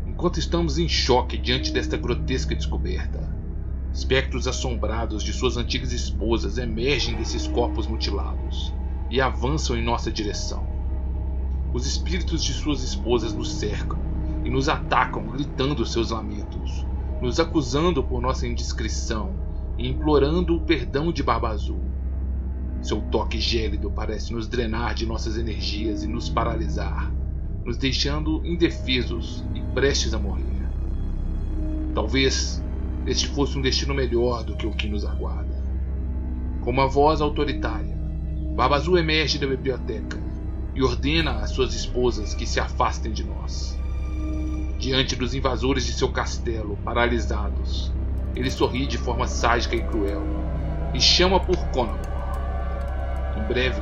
Enquanto 0.06 0.38
estamos 0.38 0.78
em 0.78 0.88
choque 0.88 1.38
diante 1.38 1.72
desta 1.72 1.96
grotesca 1.96 2.54
descoberta, 2.54 3.34
espectros 3.94 4.48
assombrados 4.48 5.24
de 5.24 5.34
suas 5.34 5.58
antigas 5.58 5.92
esposas 5.94 6.58
emergem 6.58 7.16
desses 7.16 7.48
corpos 7.48 7.88
mutilados 7.88 8.74
e 9.12 9.20
avançam 9.20 9.76
em 9.76 9.84
nossa 9.84 10.10
direção. 10.10 10.66
Os 11.74 11.86
espíritos 11.86 12.42
de 12.44 12.54
suas 12.54 12.82
esposas 12.82 13.34
nos 13.34 13.52
cercam 13.54 14.00
e 14.44 14.50
nos 14.50 14.70
atacam, 14.70 15.28
gritando 15.28 15.86
seus 15.86 16.12
lamentos, 16.12 16.86
nos 17.22 17.40
acusando 17.40 18.02
por 18.02 18.22
nossa 18.22 18.48
indiscrição 18.48 19.36
e 19.78 19.90
implorando 19.90 20.56
o 20.56 20.62
perdão 20.62 21.12
de 21.12 21.22
Barba 21.22 21.50
Azul. 21.50 21.82
Seu 22.82 23.02
toque 23.02 23.40
gélido 23.40 23.92
parece 23.92 24.34
nos 24.34 24.48
drenar 24.48 24.96
de 24.96 25.06
nossas 25.06 25.38
energias 25.38 26.04
e 26.04 26.08
nos 26.08 26.30
paralisar, 26.30 27.12
nos 27.64 27.78
deixando 27.78 28.42
indefesos 28.46 29.44
e 29.54 29.62
prestes 29.74 30.14
a 30.14 30.20
morrer. 30.20 30.46
Talvez 31.94 32.64
este 33.06 33.28
fosse 33.28 33.58
um 33.58 33.62
destino 33.62 33.94
melhor 33.94 34.44
do 34.44 34.56
que 34.56 34.66
o 34.66 34.72
que 34.72 34.88
nos 34.88 35.06
aguarda. 35.06 35.62
Com 36.62 36.72
uma 36.72 36.88
voz 36.88 37.22
autoritária, 37.22 38.01
Barba 38.56 38.76
Azul 38.76 38.98
emerge 38.98 39.40
da 39.40 39.48
biblioteca 39.48 40.22
e 40.76 40.84
ordena 40.84 41.40
às 41.40 41.52
suas 41.52 41.74
esposas 41.74 42.34
que 42.34 42.46
se 42.46 42.60
afastem 42.60 43.12
de 43.14 43.24
nós. 43.24 43.80
Diante 44.78 45.16
dos 45.16 45.34
invasores 45.34 45.86
de 45.86 45.94
seu 45.94 46.10
castelo, 46.10 46.78
paralisados, 46.84 47.94
ele 48.36 48.52
sorri 48.52 48.86
de 48.86 48.98
forma 48.98 49.26
sádica 49.26 49.76
e 49.76 49.82
cruel 49.82 50.24
e 50.94 51.00
chama 51.00 51.40
por 51.40 51.58
Conan. 51.70 52.00
Em 53.38 53.44
breve, 53.48 53.82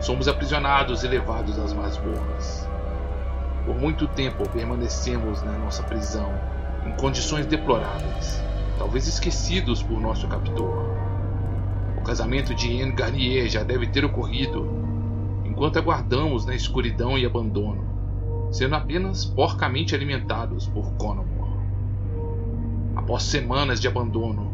somos 0.00 0.26
aprisionados 0.26 1.04
e 1.04 1.08
levados 1.08 1.56
às 1.58 1.72
masmorras. 1.72 2.68
Por 3.64 3.76
muito 3.76 4.08
tempo 4.08 4.48
permanecemos 4.48 5.42
na 5.42 5.52
nossa 5.52 5.82
prisão, 5.84 6.32
em 6.84 6.96
condições 6.96 7.46
deploráveis, 7.46 8.42
talvez 8.78 9.06
esquecidos 9.06 9.82
por 9.82 10.00
nosso 10.00 10.26
captor. 10.26 11.07
Casamento 12.08 12.54
de 12.54 12.72
Ian 12.72 12.92
Garnier 12.92 13.50
já 13.50 13.62
deve 13.62 13.86
ter 13.86 14.02
ocorrido 14.02 14.66
enquanto 15.44 15.78
aguardamos 15.78 16.46
na 16.46 16.54
escuridão 16.54 17.18
e 17.18 17.26
abandono, 17.26 17.84
sendo 18.50 18.76
apenas 18.76 19.26
porcamente 19.26 19.94
alimentados 19.94 20.66
por 20.66 20.90
Conomor. 20.94 21.50
Após 22.96 23.24
semanas 23.24 23.78
de 23.78 23.88
abandono, 23.88 24.50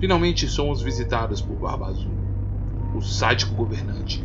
finalmente 0.00 0.48
somos 0.48 0.82
visitados 0.82 1.40
por 1.40 1.54
Barba 1.60 1.86
Azul. 1.86 2.10
O 2.92 3.00
sádico 3.00 3.54
governante 3.54 4.24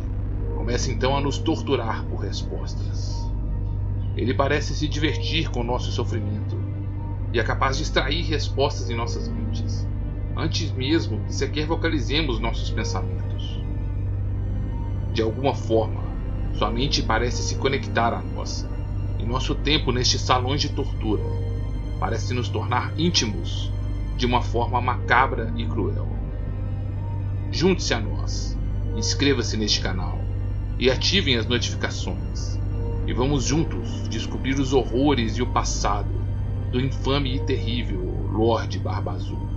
começa 0.56 0.90
então 0.90 1.16
a 1.16 1.20
nos 1.20 1.38
torturar 1.38 2.04
por 2.06 2.16
respostas. 2.16 3.30
Ele 4.16 4.34
parece 4.34 4.74
se 4.74 4.88
divertir 4.88 5.50
com 5.52 5.62
nosso 5.62 5.92
sofrimento 5.92 6.58
e 7.32 7.38
é 7.38 7.44
capaz 7.44 7.76
de 7.76 7.84
extrair 7.84 8.24
respostas 8.24 8.90
em 8.90 8.96
nossas 8.96 9.28
mentes, 9.28 9.86
antes 10.36 10.70
mesmo 10.70 11.24
que 11.24 11.34
sequer 11.34 11.66
vocalizemos 11.66 12.38
nossos 12.38 12.70
pensamentos. 12.70 13.60
De 15.12 15.22
alguma 15.22 15.54
forma, 15.54 16.02
sua 16.54 16.70
mente 16.70 17.02
parece 17.02 17.42
se 17.42 17.56
conectar 17.56 18.12
à 18.12 18.20
nossa, 18.20 18.68
e 19.18 19.24
nosso 19.24 19.54
tempo 19.54 19.90
nestes 19.90 20.20
salões 20.20 20.60
de 20.60 20.68
tortura 20.68 21.22
parece 21.98 22.34
nos 22.34 22.50
tornar 22.50 22.92
íntimos 22.98 23.72
de 24.16 24.26
uma 24.26 24.42
forma 24.42 24.80
macabra 24.80 25.52
e 25.56 25.66
cruel. 25.66 26.06
Junte-se 27.50 27.94
a 27.94 28.00
nós, 28.00 28.58
inscreva-se 28.94 29.56
neste 29.56 29.80
canal 29.80 30.18
e 30.78 30.90
ativem 30.90 31.36
as 31.36 31.46
notificações. 31.46 32.60
E 33.06 33.12
vamos 33.12 33.44
juntos 33.44 34.08
descobrir 34.08 34.58
os 34.58 34.72
horrores 34.72 35.38
e 35.38 35.42
o 35.42 35.46
passado 35.46 36.10
do 36.70 36.80
infame 36.80 37.36
e 37.36 37.40
terrível 37.40 38.00
Lorde 38.30 38.78
Barba 38.78 39.12
Azul. 39.12 39.55